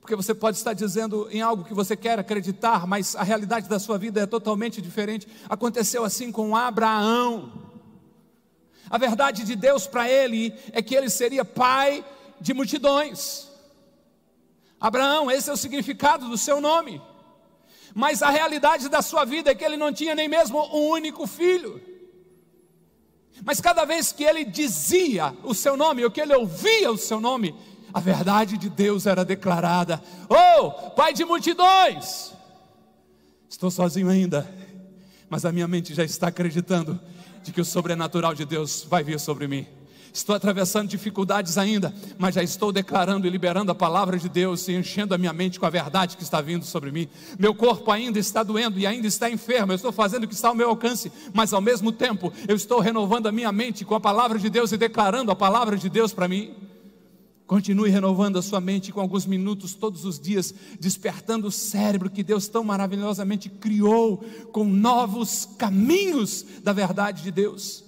porque 0.00 0.16
você 0.16 0.34
pode 0.34 0.56
estar 0.56 0.72
dizendo 0.72 1.28
em 1.30 1.40
algo 1.40 1.64
que 1.64 1.72
você 1.72 1.96
quer 1.96 2.18
acreditar, 2.18 2.86
mas 2.86 3.14
a 3.14 3.22
realidade 3.22 3.68
da 3.68 3.78
sua 3.78 3.96
vida 3.96 4.20
é 4.20 4.26
totalmente 4.26 4.82
diferente. 4.82 5.28
Aconteceu 5.48 6.04
assim 6.04 6.32
com 6.32 6.56
Abraão. 6.56 7.52
A 8.90 8.98
verdade 8.98 9.44
de 9.44 9.56
Deus 9.56 9.86
para 9.86 10.08
ele 10.10 10.52
é 10.72 10.82
que 10.82 10.94
ele 10.94 11.08
seria 11.08 11.44
pai 11.44 12.04
de 12.40 12.52
multidões. 12.52 13.48
Abraão, 14.78 15.30
esse 15.30 15.48
é 15.48 15.52
o 15.52 15.56
significado 15.56 16.28
do 16.28 16.36
seu 16.36 16.60
nome. 16.60 17.00
Mas 17.94 18.22
a 18.22 18.28
realidade 18.28 18.88
da 18.88 19.00
sua 19.00 19.24
vida 19.24 19.50
é 19.50 19.54
que 19.54 19.64
ele 19.64 19.76
não 19.76 19.92
tinha 19.92 20.14
nem 20.14 20.28
mesmo 20.28 20.58
um 20.76 20.88
único 20.88 21.26
filho. 21.26 21.80
Mas 23.42 23.60
cada 23.60 23.84
vez 23.84 24.12
que 24.12 24.24
ele 24.24 24.44
dizia 24.44 25.34
o 25.42 25.54
seu 25.54 25.76
nome, 25.76 26.04
ou 26.04 26.10
que 26.10 26.20
ele 26.20 26.34
ouvia 26.34 26.90
o 26.90 26.96
seu 26.96 27.20
nome, 27.20 27.54
a 27.92 28.00
verdade 28.00 28.58
de 28.58 28.68
Deus 28.68 29.06
era 29.06 29.24
declarada: 29.24 30.02
Oh, 30.28 30.90
Pai 30.90 31.12
de 31.12 31.24
multidões! 31.24 32.32
Estou 33.48 33.70
sozinho 33.70 34.08
ainda, 34.08 34.52
mas 35.28 35.44
a 35.44 35.52
minha 35.52 35.68
mente 35.68 35.94
já 35.94 36.04
está 36.04 36.28
acreditando 36.28 37.00
de 37.42 37.52
que 37.52 37.60
o 37.60 37.64
sobrenatural 37.64 38.34
de 38.34 38.44
Deus 38.44 38.84
vai 38.88 39.04
vir 39.04 39.20
sobre 39.20 39.46
mim. 39.46 39.66
Estou 40.14 40.36
atravessando 40.36 40.88
dificuldades 40.88 41.58
ainda, 41.58 41.92
mas 42.16 42.36
já 42.36 42.42
estou 42.42 42.70
declarando 42.70 43.26
e 43.26 43.30
liberando 43.30 43.72
a 43.72 43.74
palavra 43.74 44.16
de 44.16 44.28
Deus 44.28 44.68
e 44.68 44.72
enchendo 44.72 45.12
a 45.12 45.18
minha 45.18 45.32
mente 45.32 45.58
com 45.58 45.66
a 45.66 45.70
verdade 45.70 46.16
que 46.16 46.22
está 46.22 46.40
vindo 46.40 46.64
sobre 46.64 46.92
mim. 46.92 47.08
Meu 47.36 47.52
corpo 47.52 47.90
ainda 47.90 48.16
está 48.16 48.44
doendo 48.44 48.78
e 48.78 48.86
ainda 48.86 49.08
está 49.08 49.28
enfermo. 49.28 49.72
Eu 49.72 49.76
estou 49.76 49.90
fazendo 49.90 50.22
o 50.22 50.28
que 50.28 50.34
está 50.34 50.50
ao 50.50 50.54
meu 50.54 50.68
alcance, 50.68 51.10
mas 51.32 51.52
ao 51.52 51.60
mesmo 51.60 51.90
tempo 51.90 52.32
eu 52.46 52.54
estou 52.54 52.78
renovando 52.78 53.26
a 53.26 53.32
minha 53.32 53.50
mente 53.50 53.84
com 53.84 53.96
a 53.96 54.00
palavra 54.00 54.38
de 54.38 54.48
Deus 54.48 54.70
e 54.70 54.76
declarando 54.76 55.32
a 55.32 55.36
palavra 55.36 55.76
de 55.76 55.88
Deus 55.88 56.12
para 56.12 56.28
mim. 56.28 56.54
Continue 57.44 57.90
renovando 57.90 58.38
a 58.38 58.42
sua 58.42 58.60
mente 58.60 58.92
com 58.92 59.00
alguns 59.00 59.26
minutos 59.26 59.74
todos 59.74 60.04
os 60.04 60.20
dias, 60.20 60.54
despertando 60.78 61.48
o 61.48 61.52
cérebro 61.52 62.08
que 62.08 62.22
Deus 62.22 62.46
tão 62.46 62.62
maravilhosamente 62.62 63.48
criou 63.48 64.24
com 64.52 64.64
novos 64.64 65.44
caminhos 65.58 66.46
da 66.62 66.72
verdade 66.72 67.20
de 67.20 67.32
Deus 67.32 67.83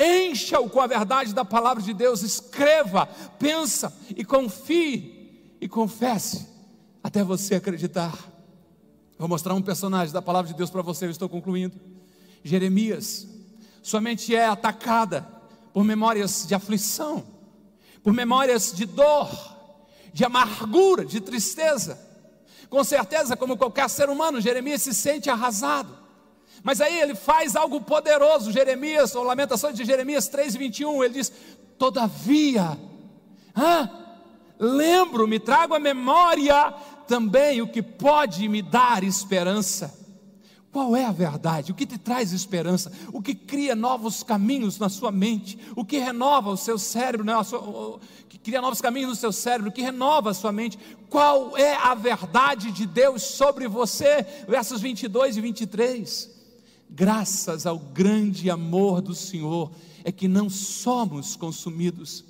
encha-o 0.00 0.70
com 0.70 0.80
a 0.80 0.86
verdade 0.86 1.34
da 1.34 1.44
palavra 1.44 1.82
de 1.82 1.92
Deus, 1.92 2.22
escreva, 2.22 3.06
pensa 3.38 3.92
e 4.16 4.24
confie 4.24 5.56
e 5.60 5.68
confesse 5.68 6.48
até 7.02 7.22
você 7.22 7.56
acreditar. 7.56 8.16
Vou 9.18 9.28
mostrar 9.28 9.54
um 9.54 9.60
personagem 9.60 10.14
da 10.14 10.22
palavra 10.22 10.50
de 10.50 10.56
Deus 10.56 10.70
para 10.70 10.80
você, 10.80 11.04
eu 11.04 11.10
estou 11.10 11.28
concluindo. 11.28 11.78
Jeremias, 12.42 13.28
sua 13.82 14.00
mente 14.00 14.34
é 14.34 14.46
atacada 14.46 15.28
por 15.74 15.84
memórias 15.84 16.46
de 16.46 16.54
aflição, 16.54 17.24
por 18.02 18.12
memórias 18.12 18.72
de 18.72 18.86
dor, 18.86 19.30
de 20.12 20.24
amargura, 20.24 21.04
de 21.04 21.20
tristeza. 21.20 21.98
Com 22.68 22.82
certeza, 22.82 23.36
como 23.36 23.56
qualquer 23.56 23.90
ser 23.90 24.08
humano, 24.08 24.40
Jeremias 24.40 24.82
se 24.82 24.94
sente 24.94 25.28
arrasado. 25.28 26.00
Mas 26.62 26.80
aí 26.80 27.00
ele 27.00 27.14
faz 27.14 27.56
algo 27.56 27.80
poderoso, 27.80 28.52
Jeremias, 28.52 29.14
ou 29.14 29.24
Lamentações 29.24 29.74
de 29.74 29.84
Jeremias 29.84 30.28
3,21, 30.28 31.04
ele 31.04 31.14
diz: 31.14 31.32
Todavia, 31.78 32.78
lembro-me, 34.58 35.38
trago 35.38 35.74
à 35.74 35.78
memória 35.78 36.74
também 37.06 37.62
o 37.62 37.68
que 37.68 37.82
pode 37.82 38.46
me 38.48 38.62
dar 38.62 39.02
esperança. 39.02 39.98
Qual 40.72 40.94
é 40.94 41.04
a 41.04 41.10
verdade? 41.10 41.72
O 41.72 41.74
que 41.74 41.84
te 41.84 41.98
traz 41.98 42.30
esperança? 42.30 42.92
O 43.12 43.20
que 43.20 43.34
cria 43.34 43.74
novos 43.74 44.22
caminhos 44.22 44.78
na 44.78 44.88
sua 44.88 45.10
mente? 45.10 45.58
O 45.74 45.84
que 45.84 45.98
renova 45.98 46.50
o 46.50 46.56
seu 46.56 46.78
cérebro? 46.78 47.26
Né? 47.26 47.34
O 47.36 47.98
que 48.28 48.38
cria 48.38 48.60
novos 48.60 48.80
caminhos 48.80 49.10
no 49.10 49.16
seu 49.16 49.32
cérebro? 49.32 49.70
O 49.70 49.72
que 49.72 49.82
renova 49.82 50.30
a 50.30 50.34
sua 50.34 50.52
mente? 50.52 50.78
Qual 51.08 51.56
é 51.56 51.74
a 51.74 51.92
verdade 51.94 52.70
de 52.70 52.86
Deus 52.86 53.22
sobre 53.22 53.66
você? 53.66 54.24
Versos 54.46 54.80
22 54.80 55.38
e 55.38 55.40
23. 55.40 56.39
Graças 56.90 57.66
ao 57.66 57.78
grande 57.78 58.50
amor 58.50 59.00
do 59.00 59.14
Senhor 59.14 59.70
é 60.04 60.10
que 60.10 60.28
não 60.28 60.50
somos 60.50 61.36
consumidos, 61.36 62.24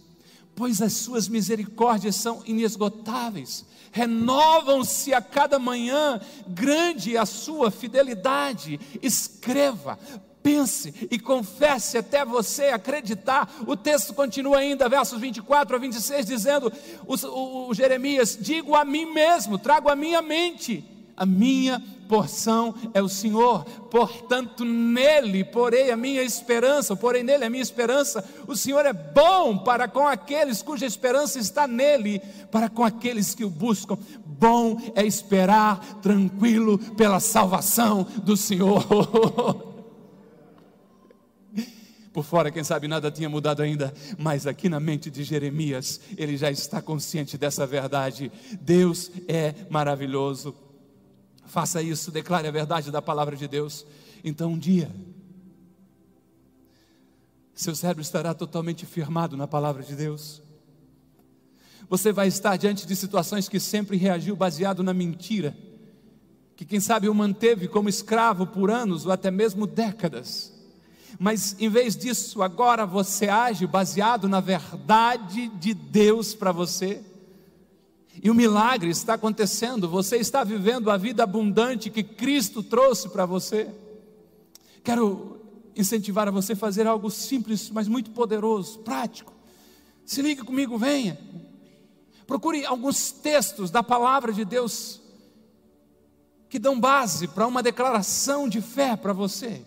pois 0.55 0.83
as 0.83 0.93
suas 0.93 1.29
misericórdias 1.29 2.17
são 2.17 2.43
inesgotáveis 2.47 3.65
renovam-se 3.93 5.13
a 5.13 5.21
cada 5.21 5.59
manhã, 5.59 6.21
grande 6.47 7.17
é 7.17 7.19
a 7.19 7.27
sua 7.27 7.71
fidelidade. 7.71 8.79
Escreva, 9.03 9.99
pense 10.43 11.09
e 11.11 11.19
confesse 11.19 11.99
até 11.99 12.25
você 12.25 12.67
acreditar. 12.67 13.53
O 13.67 13.77
texto 13.77 14.15
continua 14.15 14.59
ainda, 14.59 14.89
versos 14.89 15.21
24 15.21 15.77
a 15.77 15.79
26, 15.79 16.27
dizendo: 16.27 16.73
o, 17.07 17.15
o, 17.15 17.69
o 17.69 17.75
Jeremias, 17.75 18.39
digo 18.41 18.75
a 18.75 18.85
mim 18.85 19.13
mesmo, 19.13 19.59
trago 19.59 19.89
a 19.89 19.97
minha 19.97 20.23
mente, 20.23 20.85
a 21.21 21.27
minha 21.27 21.83
porção 22.09 22.75
é 22.95 23.03
o 23.03 23.09
Senhor, 23.11 23.63
portanto 23.91 24.65
nele 24.65 25.45
porei 25.45 25.91
a 25.91 25.97
minha 25.97 26.23
esperança, 26.23 26.97
porei 26.97 27.23
nele 27.23 27.45
a 27.45 27.51
minha 27.51 27.63
esperança. 27.63 28.25
O 28.49 28.57
Senhor 28.57 28.87
é 28.87 28.93
bom 28.95 29.59
para 29.59 29.87
com 29.87 30.09
aqueles 30.09 30.63
cuja 30.63 30.87
esperança 30.87 31.39
está 31.39 31.67
nele, 31.67 32.23
para 32.51 32.71
com 32.71 32.83
aqueles 32.83 33.35
que 33.35 33.45
o 33.45 33.51
buscam. 33.51 33.99
Bom 34.25 34.81
é 34.95 35.05
esperar 35.05 36.01
tranquilo 36.01 36.79
pela 36.79 37.21
salvação 37.21 38.07
do 38.25 38.35
Senhor. 38.35 38.83
Por 42.15 42.25
fora, 42.25 42.51
quem 42.51 42.65
sabe 42.65 42.89
nada 42.89 43.11
tinha 43.11 43.29
mudado 43.29 43.61
ainda, 43.61 43.93
mas 44.19 44.47
aqui 44.47 44.71
na 44.71 44.81
mente 44.81 45.11
de 45.11 45.23
Jeremias, 45.23 46.01
ele 46.17 46.39
já 46.39 46.51
está 46.51 46.81
consciente 46.81 47.37
dessa 47.37 47.67
verdade. 47.67 48.33
Deus 48.59 49.13
é 49.29 49.55
maravilhoso. 49.69 50.70
Faça 51.51 51.83
isso, 51.83 52.13
declare 52.13 52.47
a 52.47 52.51
verdade 52.53 52.93
da 52.93 53.03
palavra 53.03 53.35
de 53.35 53.49
Deus. 53.49 53.85
Então, 54.23 54.53
um 54.53 54.59
dia, 54.59 54.89
seu 57.53 57.75
cérebro 57.75 58.03
estará 58.03 58.33
totalmente 58.33 58.87
firmado 58.87 59.37
na 59.37 59.49
palavra 59.49 59.83
de 59.83 59.97
Deus. 59.97 60.41
Você 61.89 62.13
vai 62.13 62.29
estar 62.29 62.57
diante 62.57 62.87
de 62.87 62.95
situações 62.95 63.49
que 63.49 63.59
sempre 63.59 63.97
reagiu 63.97 64.37
baseado 64.37 64.81
na 64.85 64.95
mentira, 64.95 65.59
que 66.55 66.65
quem 66.65 66.79
sabe 66.79 67.09
o 67.09 67.15
manteve 67.15 67.67
como 67.67 67.89
escravo 67.89 68.47
por 68.47 68.71
anos 68.71 69.05
ou 69.05 69.11
até 69.11 69.29
mesmo 69.29 69.67
décadas. 69.67 70.53
Mas 71.19 71.57
em 71.59 71.69
vez 71.69 71.97
disso, 71.97 72.43
agora 72.43 72.87
você 72.87 73.29
age 73.29 73.67
baseado 73.67 74.29
na 74.29 74.39
verdade 74.39 75.49
de 75.49 75.75
Deus 75.75 76.33
para 76.33 76.53
você. 76.53 77.10
E 78.23 78.31
o 78.31 78.35
milagre 78.35 78.91
está 78.91 79.15
acontecendo, 79.15 79.89
você 79.89 80.19
está 80.19 80.45
vivendo 80.45 80.91
a 80.91 80.97
vida 80.99 81.23
abundante 81.23 81.89
que 81.89 82.03
Cristo 82.03 82.63
trouxe 82.63 83.09
para 83.09 83.25
você. 83.25 83.75
Quero 84.85 85.41
incentivar 85.75 86.29
a 86.29 86.31
você 86.31 86.53
a 86.53 86.57
fazer 86.57 86.87
algo 86.87 87.11
simples, 87.11 87.71
mas 87.71 87.89
muito 87.89 88.11
poderoso, 88.11 88.81
prático. 88.81 89.33
Se 90.05 90.21
ligue 90.21 90.43
comigo, 90.43 90.77
venha. 90.77 91.19
Procure 92.27 92.67
alguns 92.67 93.11
textos 93.11 93.71
da 93.71 93.83
palavra 93.83 94.33
de 94.33 94.45
Deus 94.45 95.01
que 96.51 96.59
dão 96.59 96.79
base 96.79 97.27
para 97.27 97.47
uma 97.47 97.63
declaração 97.63 98.49
de 98.49 98.61
fé 98.61 98.97
para 98.97 99.15
você 99.15 99.65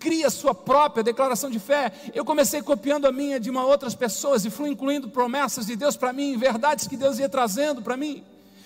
cria 0.00 0.30
sua 0.30 0.54
própria 0.54 1.04
declaração 1.04 1.50
de 1.50 1.60
fé. 1.60 1.92
Eu 2.14 2.24
comecei 2.24 2.62
copiando 2.62 3.06
a 3.06 3.12
minha 3.12 3.38
de 3.38 3.50
uma 3.50 3.64
outras 3.64 3.94
pessoas 3.94 4.46
e 4.46 4.50
fui 4.50 4.70
incluindo 4.70 5.10
promessas 5.10 5.66
de 5.66 5.76
Deus 5.76 5.94
para 5.94 6.12
mim, 6.12 6.38
verdades 6.38 6.88
que 6.88 6.96
Deus 6.96 7.18
ia 7.18 7.28
trazendo 7.28 7.82
para 7.82 7.98
mim. 7.98 8.24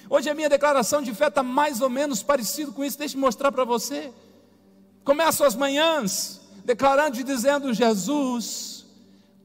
Hoje 0.08 0.30
a 0.30 0.34
minha 0.34 0.48
declaração 0.48 1.02
de 1.02 1.12
fé 1.12 1.26
está 1.26 1.42
mais 1.42 1.80
ou 1.80 1.90
menos 1.90 2.22
parecido 2.22 2.72
com 2.72 2.84
isso. 2.84 2.96
Deixa 2.96 3.16
eu 3.16 3.20
mostrar 3.20 3.50
para 3.50 3.64
você. 3.64 4.12
Começo 5.04 5.42
as 5.42 5.56
manhãs 5.56 6.40
declarando 6.64 7.18
e 7.18 7.24
dizendo: 7.24 7.74
Jesus, 7.74 8.86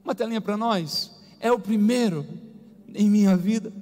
uma 0.03 0.13
telinha 0.13 0.39
para 0.39 0.55
nós, 0.55 1.11
é 1.39 1.51
o 1.51 1.59
primeiro 1.59 2.25
em 2.93 3.09
minha 3.09 3.35
vida. 3.35 3.73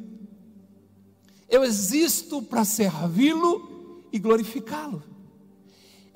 Eu 1.49 1.63
existo 1.63 2.41
para 2.41 2.63
servi-lo 2.63 4.03
e 4.11 4.19
glorificá-lo. 4.19 5.03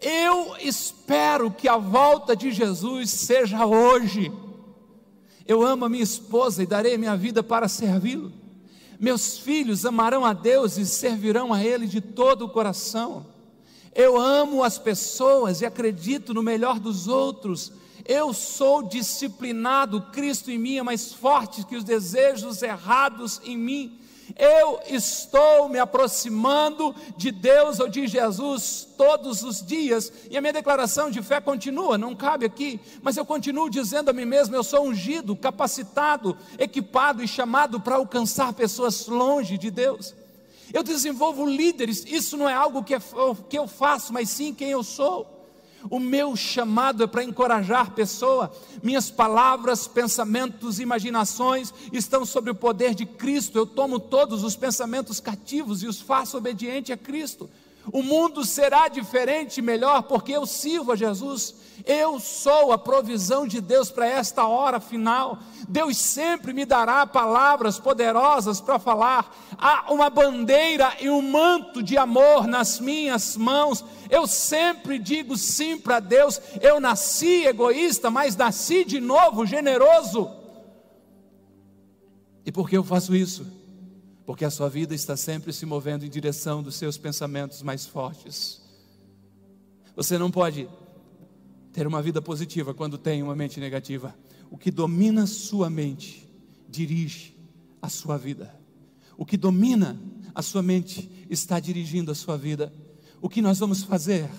Eu 0.02 0.56
espero 0.60 1.52
que 1.52 1.70
a 1.70 1.78
volta 1.78 2.36
de 2.36 2.52
Jesus 2.52 3.12
seja 3.12 3.68
hoje. 3.68 4.32
Eu 5.48 5.62
amo 5.62 5.86
a 5.86 5.90
minha 5.90 6.04
esposa 6.04 6.64
e 6.64 6.66
darei 6.66 6.98
minha 6.98 7.16
vida 7.16 7.44
para 7.44 7.68
servi-lo. 7.68 8.34
Meus 9.00 9.38
filhos 9.38 9.86
amarão 9.86 10.26
a 10.26 10.34
Deus 10.34 10.78
e 10.78 10.86
servirão 10.88 11.54
a 11.54 11.64
Ele 11.64 11.86
de 11.86 12.02
todo 12.02 12.46
o 12.46 12.50
coração. 12.50 13.28
Eu 13.94 14.18
amo 14.18 14.64
as 14.64 14.80
pessoas 14.80 15.62
e 15.62 15.66
acredito 15.66 16.34
no 16.34 16.42
melhor 16.42 16.80
dos 16.80 17.08
outros. 17.08 17.72
Eu 18.04 18.34
sou 18.34 18.82
disciplinado, 18.82 20.02
Cristo 20.12 20.50
em 20.50 20.58
mim 20.58 20.78
é 20.78 20.84
mais 20.84 21.14
forte 21.14 21.66
que 21.66 21.76
os 21.76 21.84
desejos 21.84 22.64
errados 22.64 23.40
em 23.44 23.56
mim. 23.56 24.00
Eu 24.38 24.80
estou 24.88 25.70
me 25.70 25.80
aproximando 25.80 26.96
de 27.18 27.32
Deus 27.32 27.80
ou 27.80 27.88
de 27.88 28.08
Jesus 28.08 28.88
todos 28.98 29.44
os 29.44 29.66
dias, 29.66 30.12
e 30.30 30.38
a 30.38 30.42
minha 30.42 30.54
declaração 30.54 31.10
de 31.10 31.22
fé 31.22 31.42
continua, 31.42 31.98
não 31.98 32.16
cabe 32.16 32.46
aqui, 32.46 32.80
mas 33.02 33.18
eu 33.18 33.26
continuo 33.26 33.70
dizendo 33.70 34.10
a 34.10 34.14
mim 34.14 34.26
mesmo: 34.26 34.56
eu 34.56 34.64
sou 34.64 34.86
ungido, 34.86 35.36
capacitado, 35.36 36.38
equipado 36.60 37.24
e 37.24 37.28
chamado 37.28 37.80
para 37.80 37.96
alcançar 37.96 38.54
pessoas 38.54 39.08
longe 39.08 39.58
de 39.58 39.72
Deus. 39.72 40.14
Eu 40.74 40.84
desenvolvo 40.84 41.46
líderes, 41.46 42.06
isso 42.06 42.38
não 42.38 42.48
é 42.48 42.54
algo 42.54 42.84
que, 42.84 42.96
é, 42.96 43.00
que 43.50 43.58
eu 43.58 43.68
faço, 43.68 44.14
mas 44.14 44.30
sim 44.30 44.54
quem 44.54 44.70
eu 44.70 44.84
sou. 44.84 45.31
O 45.90 46.00
meu 46.00 46.36
chamado 46.36 47.04
é 47.04 47.08
para 47.08 47.24
encorajar 47.24 47.92
pessoa. 47.92 48.52
Minhas 48.84 49.10
palavras, 49.10 49.88
pensamentos, 49.88 50.80
imaginações 50.80 51.74
estão 51.92 52.26
sob 52.26 52.52
o 52.52 52.56
poder 52.56 52.94
de 52.94 53.06
Cristo. 53.06 53.58
Eu 53.58 53.66
tomo 53.66 54.00
todos 54.00 54.44
os 54.44 54.56
pensamentos 54.56 55.20
cativos 55.20 55.84
e 55.84 55.88
os 55.88 56.00
faço 56.00 56.38
obediente 56.38 56.94
a 56.94 56.98
Cristo. 56.98 57.50
O 57.92 58.04
mundo 58.04 58.46
será 58.46 58.88
diferente, 58.88 59.62
melhor, 59.62 60.04
porque 60.04 60.32
eu 60.32 60.46
sirvo 60.46 60.92
a 60.92 60.96
Jesus. 60.96 61.56
Eu 61.86 62.20
sou 62.20 62.72
a 62.72 62.78
provisão 62.78 63.48
de 63.48 63.60
Deus 63.60 63.90
para 63.90 64.06
esta 64.06 64.46
hora 64.46 64.80
final. 64.80 65.40
Deus 65.68 65.98
sempre 65.98 66.54
me 66.54 66.64
dará 66.64 67.08
palavras 67.08 67.80
poderosas 67.80 68.62
para 68.62 68.78
falar. 68.78 69.36
Há 69.58 69.92
uma 69.92 70.10
bandeira 70.10 70.96
e 71.00 71.10
um 71.10 71.22
manto 71.22 71.82
de 71.82 71.98
amor 71.98 72.46
nas 72.46 72.80
minhas 72.80 73.36
mãos. 73.36 73.84
Eu 74.10 74.28
sempre 74.28 75.00
digo 75.00 75.36
sim 75.36 75.78
para 75.78 76.00
Deus. 76.00 76.40
Eu 76.62 76.80
nasci 76.80 77.46
egoísta, 77.46 78.12
mas 78.12 78.36
nasci 78.36 78.86
de 78.86 79.00
novo 79.00 79.46
generoso. 79.46 80.30
E 82.46 82.52
por 82.52 82.70
que 82.70 82.78
eu 82.78 82.84
faço 82.84 83.16
isso? 83.16 83.61
Porque 84.32 84.46
a 84.46 84.50
sua 84.50 84.70
vida 84.70 84.96
está 84.96 85.18
sempre 85.18 85.52
se 85.52 85.66
movendo 85.66 86.06
em 86.06 86.10
direção 86.10 86.64
dos 86.64 86.76
seus 86.76 86.98
pensamentos 86.98 87.62
mais 87.62 87.86
fortes. 87.86 88.62
Você 89.94 90.18
não 90.18 90.32
pode 90.32 90.70
ter 91.74 91.86
uma 91.86 92.02
vida 92.02 92.22
positiva 92.22 92.74
quando 92.74 92.98
tem 92.98 93.22
uma 93.22 93.36
mente 93.36 93.60
negativa. 93.60 94.16
O 94.50 94.58
que 94.58 94.72
domina 94.72 95.28
sua 95.28 95.70
mente 95.70 96.30
dirige 96.70 97.38
a 97.82 97.90
sua 97.90 98.18
vida. 98.18 98.58
O 99.18 99.26
que 99.26 99.36
domina 99.36 100.02
a 100.34 100.42
sua 100.42 100.64
mente 100.64 101.28
está 101.30 101.60
dirigindo 101.60 102.10
a 102.10 102.16
sua 102.16 102.38
vida. 102.38 102.72
O 103.22 103.28
que 103.28 103.42
nós 103.42 103.60
vamos 103.60 103.84
fazer? 103.84 104.30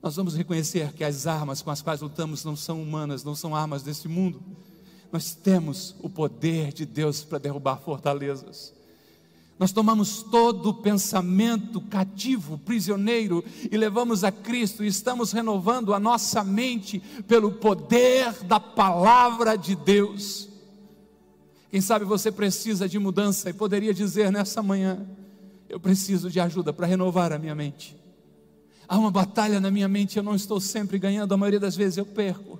Nós 0.00 0.14
vamos 0.14 0.36
reconhecer 0.36 0.92
que 0.92 1.02
as 1.02 1.26
armas 1.26 1.60
com 1.60 1.72
as 1.72 1.82
quais 1.82 2.00
lutamos 2.00 2.44
não 2.44 2.54
são 2.54 2.80
humanas, 2.80 3.24
não 3.24 3.34
são 3.34 3.56
armas 3.56 3.82
desse 3.82 4.06
mundo. 4.06 4.40
Nós 5.10 5.34
temos 5.34 5.96
o 6.00 6.08
poder 6.08 6.72
de 6.72 6.86
Deus 6.86 7.24
para 7.24 7.38
derrubar 7.38 7.78
fortalezas. 7.78 8.80
Nós 9.62 9.70
tomamos 9.70 10.24
todo 10.24 10.74
pensamento 10.74 11.80
cativo, 11.82 12.58
prisioneiro, 12.58 13.44
e 13.70 13.76
levamos 13.76 14.24
a 14.24 14.32
Cristo, 14.32 14.82
e 14.82 14.88
estamos 14.88 15.30
renovando 15.30 15.94
a 15.94 16.00
nossa 16.00 16.42
mente 16.42 16.98
pelo 17.28 17.52
poder 17.52 18.32
da 18.42 18.58
palavra 18.58 19.54
de 19.54 19.76
Deus. 19.76 20.48
Quem 21.70 21.80
sabe 21.80 22.04
você 22.04 22.32
precisa 22.32 22.88
de 22.88 22.98
mudança 22.98 23.50
e 23.50 23.52
poderia 23.52 23.94
dizer 23.94 24.32
nessa 24.32 24.64
manhã: 24.64 25.06
eu 25.68 25.78
preciso 25.78 26.28
de 26.28 26.40
ajuda 26.40 26.72
para 26.72 26.88
renovar 26.88 27.32
a 27.32 27.38
minha 27.38 27.54
mente. 27.54 27.96
Há 28.88 28.98
uma 28.98 29.12
batalha 29.12 29.60
na 29.60 29.70
minha 29.70 29.86
mente, 29.86 30.16
eu 30.16 30.24
não 30.24 30.34
estou 30.34 30.58
sempre 30.58 30.98
ganhando, 30.98 31.34
a 31.34 31.36
maioria 31.36 31.60
das 31.60 31.76
vezes 31.76 31.98
eu 31.98 32.04
perco. 32.04 32.58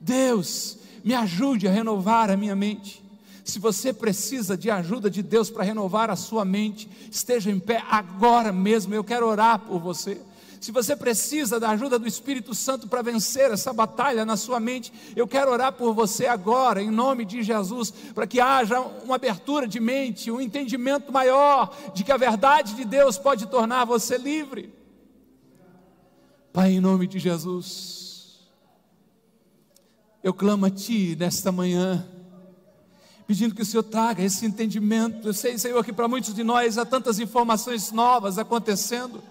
Deus, 0.00 0.78
me 1.04 1.14
ajude 1.14 1.68
a 1.68 1.70
renovar 1.70 2.28
a 2.28 2.36
minha 2.36 2.56
mente. 2.56 3.03
Se 3.44 3.58
você 3.58 3.92
precisa 3.92 4.56
de 4.56 4.70
ajuda 4.70 5.10
de 5.10 5.22
Deus 5.22 5.50
para 5.50 5.62
renovar 5.62 6.08
a 6.08 6.16
sua 6.16 6.46
mente, 6.46 6.88
esteja 7.10 7.50
em 7.50 7.60
pé 7.60 7.84
agora 7.90 8.50
mesmo. 8.50 8.94
Eu 8.94 9.04
quero 9.04 9.26
orar 9.26 9.58
por 9.58 9.78
você. 9.78 10.18
Se 10.58 10.72
você 10.72 10.96
precisa 10.96 11.60
da 11.60 11.68
ajuda 11.68 11.98
do 11.98 12.08
Espírito 12.08 12.54
Santo 12.54 12.88
para 12.88 13.02
vencer 13.02 13.50
essa 13.50 13.70
batalha 13.70 14.24
na 14.24 14.34
sua 14.34 14.58
mente, 14.58 14.90
eu 15.14 15.28
quero 15.28 15.50
orar 15.50 15.74
por 15.74 15.92
você 15.92 16.24
agora, 16.24 16.82
em 16.82 16.90
nome 16.90 17.26
de 17.26 17.42
Jesus, 17.42 17.90
para 18.14 18.26
que 18.26 18.40
haja 18.40 18.80
uma 18.80 19.16
abertura 19.16 19.68
de 19.68 19.78
mente, 19.78 20.30
um 20.30 20.40
entendimento 20.40 21.12
maior 21.12 21.76
de 21.92 22.02
que 22.02 22.10
a 22.10 22.16
verdade 22.16 22.74
de 22.74 22.86
Deus 22.86 23.18
pode 23.18 23.44
tornar 23.48 23.84
você 23.84 24.16
livre. 24.16 24.72
Pai, 26.50 26.72
em 26.72 26.80
nome 26.80 27.06
de 27.06 27.18
Jesus, 27.18 28.48
eu 30.22 30.32
clamo 30.32 30.64
a 30.64 30.70
Ti 30.70 31.14
nesta 31.20 31.52
manhã 31.52 32.08
pedindo 33.26 33.54
que 33.54 33.62
o 33.62 33.64
Senhor 33.64 33.82
traga 33.82 34.22
esse 34.22 34.44
entendimento. 34.44 35.26
Eu 35.26 35.34
sei, 35.34 35.58
Senhor, 35.58 35.82
que 35.84 35.92
para 35.92 36.08
muitos 36.08 36.34
de 36.34 36.44
nós 36.44 36.76
há 36.76 36.84
tantas 36.84 37.18
informações 37.18 37.90
novas 37.90 38.38
acontecendo, 38.38 39.22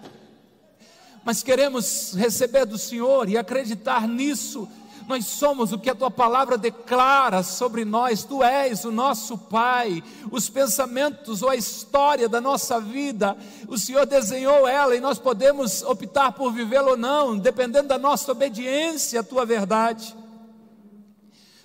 mas 1.24 1.42
queremos 1.42 2.14
receber 2.14 2.66
do 2.66 2.76
Senhor 2.76 3.28
e 3.28 3.38
acreditar 3.38 4.06
nisso. 4.06 4.68
Nós 5.06 5.26
somos 5.26 5.70
o 5.70 5.78
que 5.78 5.90
a 5.90 5.94
tua 5.94 6.10
palavra 6.10 6.56
declara 6.56 7.42
sobre 7.42 7.84
nós, 7.84 8.24
tu 8.24 8.42
és 8.42 8.86
o 8.86 8.90
nosso 8.90 9.36
Pai, 9.36 10.02
os 10.30 10.48
pensamentos 10.48 11.42
ou 11.42 11.50
a 11.50 11.56
história 11.56 12.26
da 12.26 12.40
nossa 12.40 12.80
vida, 12.80 13.36
o 13.68 13.76
Senhor 13.76 14.06
desenhou 14.06 14.66
ela 14.66 14.96
e 14.96 15.00
nós 15.00 15.18
podemos 15.18 15.82
optar 15.82 16.32
por 16.32 16.52
vivê-la 16.52 16.92
ou 16.92 16.96
não, 16.96 17.36
dependendo 17.36 17.88
da 17.88 17.98
nossa 17.98 18.32
obediência 18.32 19.20
à 19.20 19.22
tua 19.22 19.44
verdade. 19.44 20.16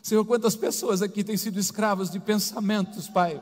Senhor, 0.09 0.25
quantas 0.25 0.55
pessoas 0.55 1.03
aqui 1.03 1.23
têm 1.23 1.37
sido 1.37 1.59
escravos 1.59 2.09
de 2.09 2.19
pensamentos, 2.19 3.07
Pai, 3.07 3.39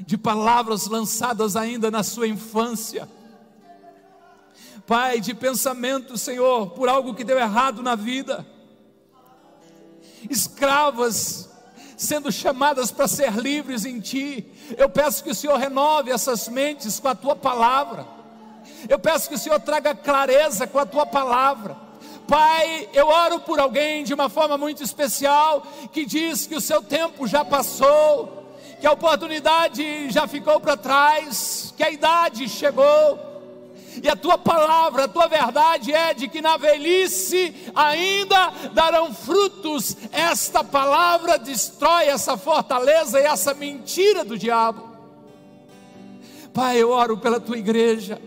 de 0.00 0.18
palavras 0.18 0.88
lançadas 0.88 1.54
ainda 1.54 1.92
na 1.92 2.02
sua 2.02 2.26
infância, 2.26 3.08
Pai, 4.84 5.20
de 5.20 5.32
pensamentos, 5.32 6.22
Senhor, 6.22 6.70
por 6.70 6.88
algo 6.88 7.14
que 7.14 7.22
deu 7.22 7.38
errado 7.38 7.84
na 7.84 7.94
vida, 7.94 8.44
escravas 10.28 11.48
sendo 11.96 12.32
chamadas 12.32 12.90
para 12.90 13.06
ser 13.06 13.32
livres 13.36 13.84
em 13.84 14.00
Ti. 14.00 14.44
Eu 14.76 14.88
peço 14.88 15.22
que 15.22 15.30
o 15.30 15.34
Senhor 15.36 15.56
renove 15.56 16.10
essas 16.10 16.48
mentes 16.48 16.98
com 16.98 17.06
a 17.06 17.14
Tua 17.14 17.36
palavra. 17.36 18.08
Eu 18.88 18.98
peço 18.98 19.28
que 19.28 19.36
o 19.36 19.38
Senhor 19.38 19.60
traga 19.60 19.94
clareza 19.94 20.66
com 20.66 20.80
a 20.80 20.86
Tua 20.86 21.06
palavra. 21.06 21.81
Pai, 22.32 22.88
eu 22.94 23.08
oro 23.08 23.40
por 23.40 23.60
alguém 23.60 24.02
de 24.04 24.14
uma 24.14 24.30
forma 24.30 24.56
muito 24.56 24.82
especial 24.82 25.66
que 25.92 26.06
diz 26.06 26.46
que 26.46 26.54
o 26.54 26.62
seu 26.62 26.82
tempo 26.82 27.26
já 27.26 27.44
passou, 27.44 28.56
que 28.80 28.86
a 28.86 28.92
oportunidade 28.92 30.10
já 30.10 30.26
ficou 30.26 30.58
para 30.58 30.74
trás, 30.74 31.74
que 31.76 31.84
a 31.84 31.90
idade 31.90 32.48
chegou. 32.48 33.18
E 34.02 34.08
a 34.08 34.16
tua 34.16 34.38
palavra, 34.38 35.04
a 35.04 35.08
tua 35.08 35.26
verdade 35.26 35.92
é 35.92 36.14
de 36.14 36.26
que 36.26 36.40
na 36.40 36.56
velhice 36.56 37.54
ainda 37.74 38.50
darão 38.72 39.12
frutos. 39.12 39.94
Esta 40.10 40.64
palavra 40.64 41.38
destrói 41.38 42.06
essa 42.06 42.38
fortaleza 42.38 43.20
e 43.20 43.24
essa 43.24 43.52
mentira 43.52 44.24
do 44.24 44.38
diabo. 44.38 44.88
Pai, 46.54 46.78
eu 46.78 46.88
oro 46.88 47.18
pela 47.18 47.38
tua 47.38 47.58
igreja 47.58 48.18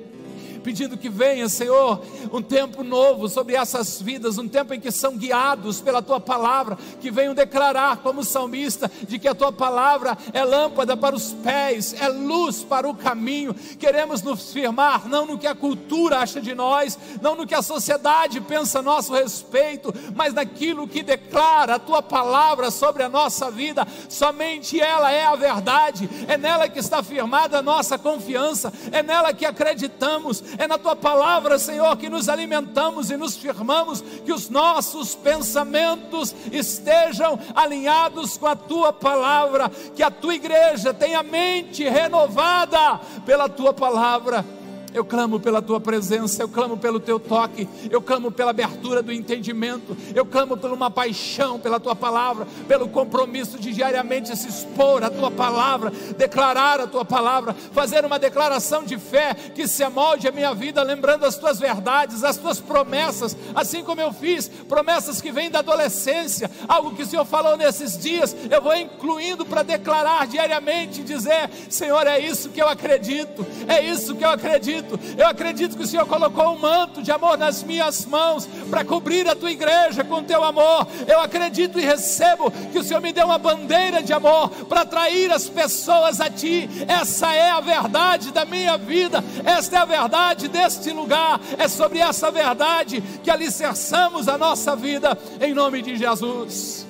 pedindo 0.66 0.98
que 0.98 1.10
venha, 1.10 1.48
Senhor, 1.48 2.02
um 2.34 2.42
tempo 2.42 2.84
novo 2.84 3.30
sobre 3.30 3.56
essas 3.56 4.02
vidas, 4.02 4.40
um 4.40 4.48
tempo 4.48 4.74
em 4.74 4.80
que 4.80 4.90
são 4.90 5.16
guiados 5.16 5.80
pela 5.80 6.02
tua 6.02 6.20
palavra, 6.20 6.76
que 7.00 7.12
venham 7.12 7.36
declarar, 7.36 7.98
como 7.98 8.24
salmista, 8.24 8.90
de 9.08 9.20
que 9.20 9.28
a 9.28 9.36
tua 9.36 9.52
palavra 9.52 10.18
é 10.34 10.44
lâmpada 10.44 10.98
para 10.98 11.16
os 11.16 11.34
pés, 11.34 11.94
é 12.02 12.08
luz 12.08 12.64
para 12.64 12.90
o 12.90 12.96
caminho. 12.96 13.54
Queremos 13.54 14.24
nos 14.24 14.52
firmar 14.52 15.08
não 15.08 15.28
no 15.28 15.38
que 15.38 15.46
a 15.46 15.54
cultura 15.54 16.18
acha 16.18 16.42
de 16.42 16.56
nós, 16.56 16.98
não 17.22 17.36
no 17.36 17.46
que 17.46 17.54
a 17.54 17.62
sociedade 17.62 18.42
pensa 18.42 18.80
a 18.80 18.82
nosso 18.82 19.14
respeito, 19.14 19.94
mas 20.16 20.34
naquilo 20.34 20.88
que 20.88 21.04
declara 21.04 21.76
a 21.76 21.80
tua 21.80 22.02
palavra 22.02 22.72
sobre 22.72 23.04
a 23.04 23.10
nossa 23.10 23.52
vida. 23.52 23.88
Somente 24.10 24.82
ela 24.82 25.12
é 25.12 25.26
a 25.26 25.36
verdade, 25.36 26.10
é 26.28 26.40
nela 26.40 26.68
que 26.68 26.80
está 26.80 27.04
firmada 27.04 27.60
a 27.60 27.62
nossa 27.62 28.00
confiança, 28.00 28.74
é 28.92 29.04
nela 29.04 29.32
que 29.32 29.46
acreditamos, 29.46 30.44
é 30.58 30.68
na 30.68 30.78
tua 30.78 30.96
palavra, 30.96 31.60
Senhor, 31.60 31.96
que 31.98 32.10
nos 32.10 32.30
alimentamos 32.30 33.10
e 33.10 33.18
nos 33.18 33.36
firmamos, 33.36 34.02
que 34.02 34.32
os 34.32 34.50
nossos 34.50 35.16
pensamentos 35.16 36.36
estejam 36.52 37.40
alinhados 37.54 38.38
com 38.38 38.48
a 38.48 38.56
tua 38.56 38.94
palavra, 38.94 39.70
que 39.96 40.04
a 40.04 40.12
tua 40.12 40.36
igreja 40.36 40.94
tenha 40.94 41.24
mente 41.24 41.84
renovada 41.88 43.00
pela 43.26 43.50
tua 43.50 43.74
palavra 43.74 44.46
eu 44.96 45.04
clamo 45.04 45.42
pela 45.42 45.62
tua 45.62 45.80
presença, 45.80 46.42
eu 46.42 46.48
clamo 46.48 46.78
pelo 46.78 47.02
teu 47.02 47.20
toque, 47.20 47.68
eu 47.92 48.02
clamo 48.02 48.32
pela 48.32 48.52
abertura 48.52 49.04
do 49.04 49.12
entendimento, 49.12 49.96
eu 50.16 50.26
clamo 50.26 50.56
por 50.56 50.72
uma 50.72 50.90
paixão 50.90 51.60
pela 51.60 51.82
tua 51.82 51.96
palavra, 51.96 52.48
pelo 52.66 52.88
compromisso 52.88 53.60
de 53.60 53.74
diariamente 53.74 54.36
se 54.38 54.48
expor 54.48 55.04
à 55.04 55.10
tua 55.10 55.30
palavra, 55.30 55.92
declarar 56.18 56.80
a 56.80 56.88
tua 56.88 57.04
palavra, 57.04 57.54
fazer 57.74 58.06
uma 58.06 58.18
declaração 58.18 58.84
de 58.84 58.98
fé 58.98 59.34
que 59.34 59.68
se 59.68 59.84
amolde 59.84 60.30
a 60.30 60.32
minha 60.32 60.54
vida, 60.54 60.82
lembrando 60.82 61.26
as 61.26 61.38
tuas 61.38 61.60
verdades, 61.60 62.24
as 62.24 62.38
tuas 62.38 62.62
promessas, 62.62 63.36
assim 63.54 63.84
como 63.84 64.00
eu 64.00 64.14
fiz, 64.14 64.48
promessas 64.48 65.20
que 65.20 65.32
vêm 65.32 65.52
da 65.52 65.60
adolescência, 65.60 66.50
algo 66.70 66.96
que 66.96 67.04
o 67.04 67.06
Senhor 67.06 67.26
falou 67.26 67.58
nesses 67.58 67.98
dias, 67.98 68.34
eu 68.50 68.62
vou 68.62 68.76
incluindo 68.76 69.46
para 69.46 69.62
declarar 69.62 70.26
diariamente, 70.26 71.04
dizer: 71.04 71.50
Senhor, 71.70 72.08
é 72.08 72.20
isso 72.20 72.50
que 72.50 72.62
eu 72.62 72.70
acredito, 72.70 73.46
é 73.68 73.84
isso 73.84 74.16
que 74.16 74.24
eu 74.24 74.30
acredito 74.30 74.85
acredito. 74.86 75.00
Eu 75.18 75.28
acredito 75.28 75.78
que 75.78 75.84
o 75.84 75.88
Senhor 75.88 76.06
colocou 76.06 76.54
um 76.54 76.60
manto 76.60 77.02
de 77.02 77.12
amor 77.12 77.38
nas 77.38 77.64
minhas 77.64 78.06
mãos 78.06 78.48
para 78.70 78.86
cobrir 78.86 79.28
a 79.28 79.36
tua 79.36 79.52
igreja 79.52 80.04
com 80.04 80.24
teu 80.24 80.44
amor. 80.44 80.88
Eu 81.08 81.20
acredito 81.20 81.80
e 81.80 81.86
recebo 81.86 82.52
que 82.72 82.78
o 82.78 82.84
Senhor 82.84 83.02
me 83.02 83.12
deu 83.12 83.26
uma 83.26 83.38
bandeira 83.38 84.02
de 84.02 84.14
amor 84.14 84.50
para 84.68 84.82
atrair 84.82 85.32
as 85.32 85.50
pessoas 85.50 86.22
a 86.22 86.30
ti. 86.30 86.70
Essa 86.88 87.34
é 87.34 87.52
a 87.52 87.60
verdade 87.60 88.32
da 88.32 88.46
minha 88.46 88.78
vida. 88.78 89.24
Esta 89.44 89.78
é 89.78 89.80
a 89.80 89.86
verdade 89.86 90.48
deste 90.48 90.92
lugar. 90.92 91.40
É 91.58 91.68
sobre 91.68 92.00
essa 92.00 92.30
verdade 92.30 93.02
que 93.24 93.32
alicerçamos 93.32 94.28
a 94.28 94.38
nossa 94.38 94.76
vida 94.76 95.18
em 95.42 95.54
nome 95.54 95.82
de 95.82 95.96
Jesus. 95.98 96.86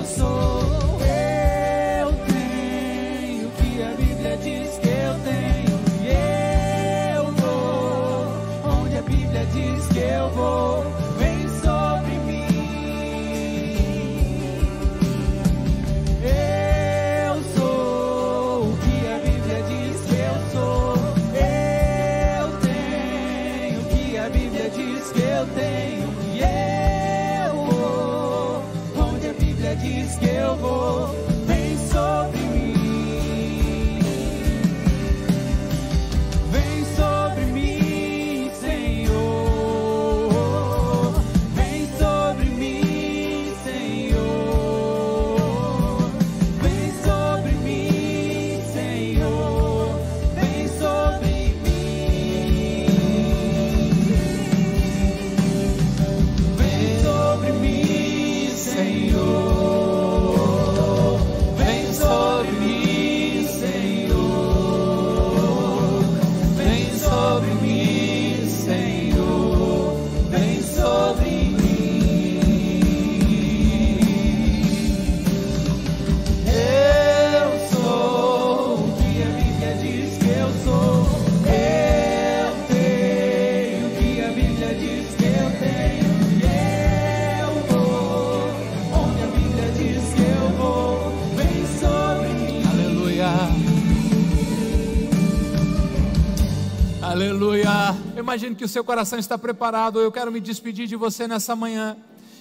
eu 0.00 0.04
sou. 0.04 0.79
Yeah. 30.00 30.06
scared. 30.08 30.39
Imagino 98.30 98.54
que 98.54 98.64
o 98.64 98.68
seu 98.68 98.84
coração 98.84 99.18
está 99.18 99.36
preparado. 99.36 100.00
Eu 100.00 100.12
quero 100.12 100.30
me 100.30 100.38
despedir 100.38 100.86
de 100.86 100.94
você 100.94 101.26
nessa 101.26 101.56
manhã 101.56 101.96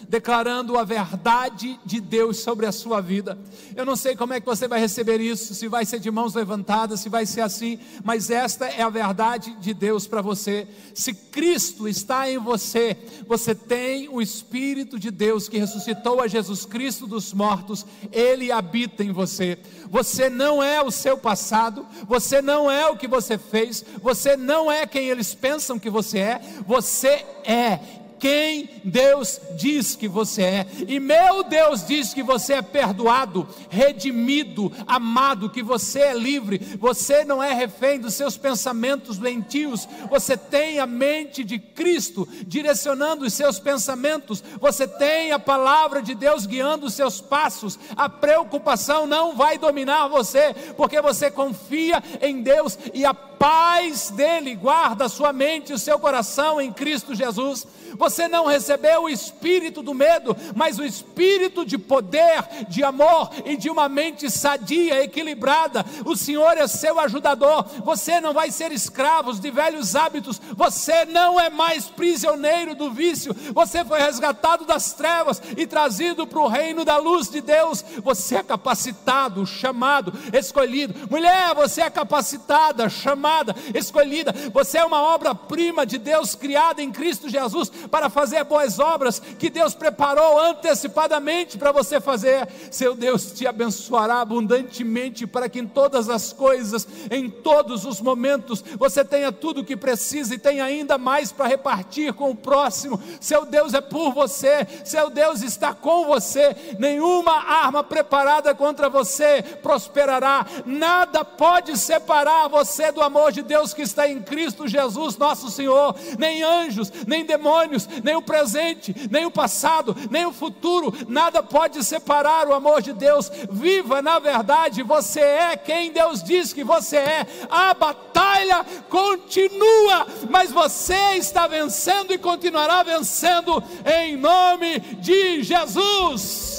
declarando 0.09 0.75
a 0.75 0.83
verdade 0.83 1.79
de 1.85 2.01
Deus 2.01 2.39
sobre 2.39 2.65
a 2.65 2.71
sua 2.71 2.99
vida. 2.99 3.37
Eu 3.75 3.85
não 3.85 3.95
sei 3.95 4.15
como 4.15 4.33
é 4.33 4.39
que 4.39 4.45
você 4.45 4.67
vai 4.67 4.79
receber 4.79 5.21
isso, 5.21 5.53
se 5.53 5.67
vai 5.67 5.85
ser 5.85 5.99
de 5.99 6.09
mãos 6.09 6.33
levantadas, 6.33 7.01
se 7.01 7.09
vai 7.09 7.27
ser 7.27 7.41
assim, 7.41 7.77
mas 8.03 8.31
esta 8.31 8.65
é 8.65 8.81
a 8.81 8.89
verdade 8.89 9.55
de 9.61 9.71
Deus 9.71 10.07
para 10.07 10.19
você. 10.19 10.67
Se 10.95 11.13
Cristo 11.13 11.87
está 11.87 12.27
em 12.27 12.39
você, 12.39 12.97
você 13.27 13.53
tem 13.53 14.09
o 14.09 14.19
Espírito 14.19 14.97
de 14.97 15.11
Deus 15.11 15.47
que 15.47 15.59
ressuscitou 15.59 16.19
a 16.19 16.27
Jesus 16.27 16.65
Cristo 16.65 17.05
dos 17.05 17.31
mortos, 17.31 17.85
ele 18.11 18.51
habita 18.51 19.03
em 19.03 19.11
você. 19.11 19.59
Você 19.91 20.27
não 20.27 20.61
é 20.63 20.81
o 20.81 20.89
seu 20.89 21.19
passado, 21.19 21.85
você 22.07 22.41
não 22.41 22.69
é 22.69 22.87
o 22.87 22.97
que 22.97 23.07
você 23.07 23.37
fez, 23.37 23.85
você 24.01 24.35
não 24.35 24.71
é 24.71 24.87
quem 24.87 25.07
eles 25.07 25.35
pensam 25.35 25.77
que 25.77 25.89
você 25.89 26.17
é, 26.17 26.41
você 26.65 27.23
é 27.45 27.98
quem 28.19 28.69
Deus 28.83 29.39
diz 29.55 29.95
que 29.95 30.07
você 30.07 30.43
é. 30.43 30.67
E 30.87 30.99
meu 30.99 31.43
Deus 31.43 31.85
diz 31.85 32.13
que 32.13 32.21
você 32.21 32.55
é 32.55 32.61
perdoado, 32.61 33.47
redimido, 33.69 34.71
amado, 34.85 35.49
que 35.49 35.63
você 35.63 35.99
é 35.99 36.13
livre. 36.13 36.59
Você 36.79 37.23
não 37.23 37.41
é 37.41 37.53
refém 37.53 37.99
dos 37.99 38.13
seus 38.13 38.37
pensamentos 38.37 39.17
lentios. 39.17 39.87
Você 40.09 40.35
tem 40.35 40.79
a 40.79 40.85
mente 40.85 41.43
de 41.43 41.57
Cristo 41.57 42.27
direcionando 42.45 43.25
os 43.25 43.33
seus 43.33 43.59
pensamentos. 43.59 44.43
Você 44.59 44.87
tem 44.87 45.31
a 45.31 45.39
palavra 45.39 46.01
de 46.01 46.13
Deus 46.13 46.45
guiando 46.45 46.87
os 46.87 46.93
seus 46.93 47.21
passos. 47.21 47.79
A 47.95 48.09
preocupação 48.09 49.07
não 49.07 49.35
vai 49.35 49.57
dominar 49.57 50.07
você, 50.07 50.53
porque 50.75 51.01
você 51.01 51.31
confia 51.31 52.03
em 52.21 52.41
Deus 52.41 52.77
e 52.93 53.05
a 53.05 53.28
paz 53.39 54.11
dele 54.11 54.53
guarda 54.53 55.05
a 55.05 55.09
sua 55.09 55.31
mente 55.31 55.71
e 55.71 55.73
o 55.73 55.79
seu 55.79 55.97
coração 55.97 56.59
em 56.59 56.73
Cristo 56.73 57.15
Jesus. 57.15 57.65
Você 57.97 58.27
não 58.27 58.45
recebeu 58.45 59.03
o 59.03 59.09
espírito 59.09 59.81
do 59.81 59.93
medo, 59.93 60.35
mas 60.55 60.77
o 60.77 60.85
espírito 60.85 61.65
de 61.65 61.77
poder, 61.77 62.43
de 62.67 62.83
amor 62.83 63.31
e 63.45 63.57
de 63.57 63.69
uma 63.69 63.89
mente 63.89 64.29
sadia, 64.29 65.03
equilibrada. 65.03 65.85
O 66.05 66.15
Senhor 66.15 66.57
é 66.57 66.67
seu 66.67 66.99
ajudador. 66.99 67.65
Você 67.83 68.21
não 68.21 68.33
vai 68.33 68.51
ser 68.51 68.71
escravo 68.71 69.33
de 69.33 69.49
velhos 69.49 69.95
hábitos. 69.95 70.39
Você 70.55 71.05
não 71.05 71.39
é 71.39 71.49
mais 71.49 71.85
prisioneiro 71.85 72.75
do 72.75 72.91
vício. 72.91 73.35
Você 73.53 73.83
foi 73.83 73.99
resgatado 73.99 74.65
das 74.65 74.93
trevas 74.93 75.41
e 75.57 75.65
trazido 75.65 76.27
para 76.27 76.39
o 76.39 76.47
reino 76.47 76.85
da 76.85 76.97
luz 76.97 77.29
de 77.29 77.41
Deus. 77.41 77.83
Você 78.03 78.35
é 78.35 78.43
capacitado, 78.43 79.45
chamado, 79.45 80.13
escolhido. 80.33 80.93
Mulher, 81.09 81.55
você 81.55 81.81
é 81.81 81.89
capacitada, 81.89 82.89
chamada, 82.89 83.28
escolhida. 83.73 84.33
Você 84.53 84.77
é 84.77 84.85
uma 84.85 85.01
obra-prima 85.01 85.85
de 85.85 85.97
Deus 85.97 86.35
criada 86.35 86.81
em 86.81 86.91
Cristo 86.91 87.29
Jesus 87.29 87.69
para 87.89 88.09
fazer 88.09 88.43
boas 88.43 88.79
obras 88.79 89.19
que 89.19 89.49
Deus 89.49 89.73
preparou 89.73 90.39
antecipadamente 90.39 91.57
para 91.57 91.71
você 91.71 91.99
fazer. 91.99 92.47
Seu 92.71 92.95
Deus 92.95 93.31
te 93.31 93.47
abençoará 93.47 94.21
abundantemente 94.21 95.27
para 95.27 95.49
que 95.49 95.59
em 95.59 95.67
todas 95.67 96.09
as 96.09 96.33
coisas, 96.33 96.87
em 97.09 97.29
todos 97.29 97.85
os 97.85 98.01
momentos, 98.01 98.63
você 98.77 99.03
tenha 99.03 99.31
tudo 99.31 99.61
o 99.61 99.63
que 99.63 99.77
precisa 99.77 100.35
e 100.35 100.39
tenha 100.39 100.63
ainda 100.63 100.97
mais 100.97 101.31
para 101.31 101.47
repartir 101.47 102.13
com 102.13 102.31
o 102.31 102.35
próximo. 102.35 103.01
Seu 103.19 103.45
Deus 103.45 103.73
é 103.73 103.81
por 103.81 104.13
você, 104.13 104.67
seu 104.83 105.09
Deus 105.09 105.41
está 105.41 105.73
com 105.73 106.05
você. 106.05 106.55
Nenhuma 106.77 107.31
arma 107.31 107.83
preparada 107.83 108.53
contra 108.53 108.89
você 108.89 109.41
prosperará. 109.61 110.45
Nada 110.65 111.23
pode 111.23 111.77
separar 111.77 112.47
você 112.47 112.91
do 112.91 113.01
amor 113.19 113.31
de 113.33 113.41
Deus 113.41 113.73
que 113.73 113.81
está 113.81 114.07
em 114.07 114.21
Cristo 114.21 114.65
Jesus, 114.65 115.17
nosso 115.17 115.51
Senhor. 115.51 115.93
Nem 116.17 116.41
anjos, 116.41 116.91
nem 117.05 117.25
demônios, 117.25 117.87
nem 118.01 118.15
o 118.15 118.21
presente, 118.21 118.95
nem 119.11 119.25
o 119.25 119.31
passado, 119.31 119.95
nem 120.09 120.25
o 120.25 120.31
futuro, 120.31 120.93
nada 121.07 121.43
pode 121.43 121.83
separar 121.83 122.47
o 122.47 122.53
amor 122.53 122.81
de 122.81 122.93
Deus. 122.93 123.29
Viva 123.51 124.01
na 124.01 124.19
verdade, 124.19 124.81
você 124.83 125.19
é 125.19 125.57
quem 125.57 125.91
Deus 125.91 126.23
diz 126.23 126.53
que 126.53 126.63
você 126.63 126.97
é. 126.97 127.27
A 127.49 127.73
batalha 127.73 128.65
continua, 128.89 130.07
mas 130.29 130.51
você 130.51 131.17
está 131.17 131.45
vencendo 131.45 132.13
e 132.13 132.17
continuará 132.17 132.83
vencendo 132.83 133.61
em 133.85 134.15
nome 134.15 134.79
de 134.79 135.43
Jesus. 135.43 136.58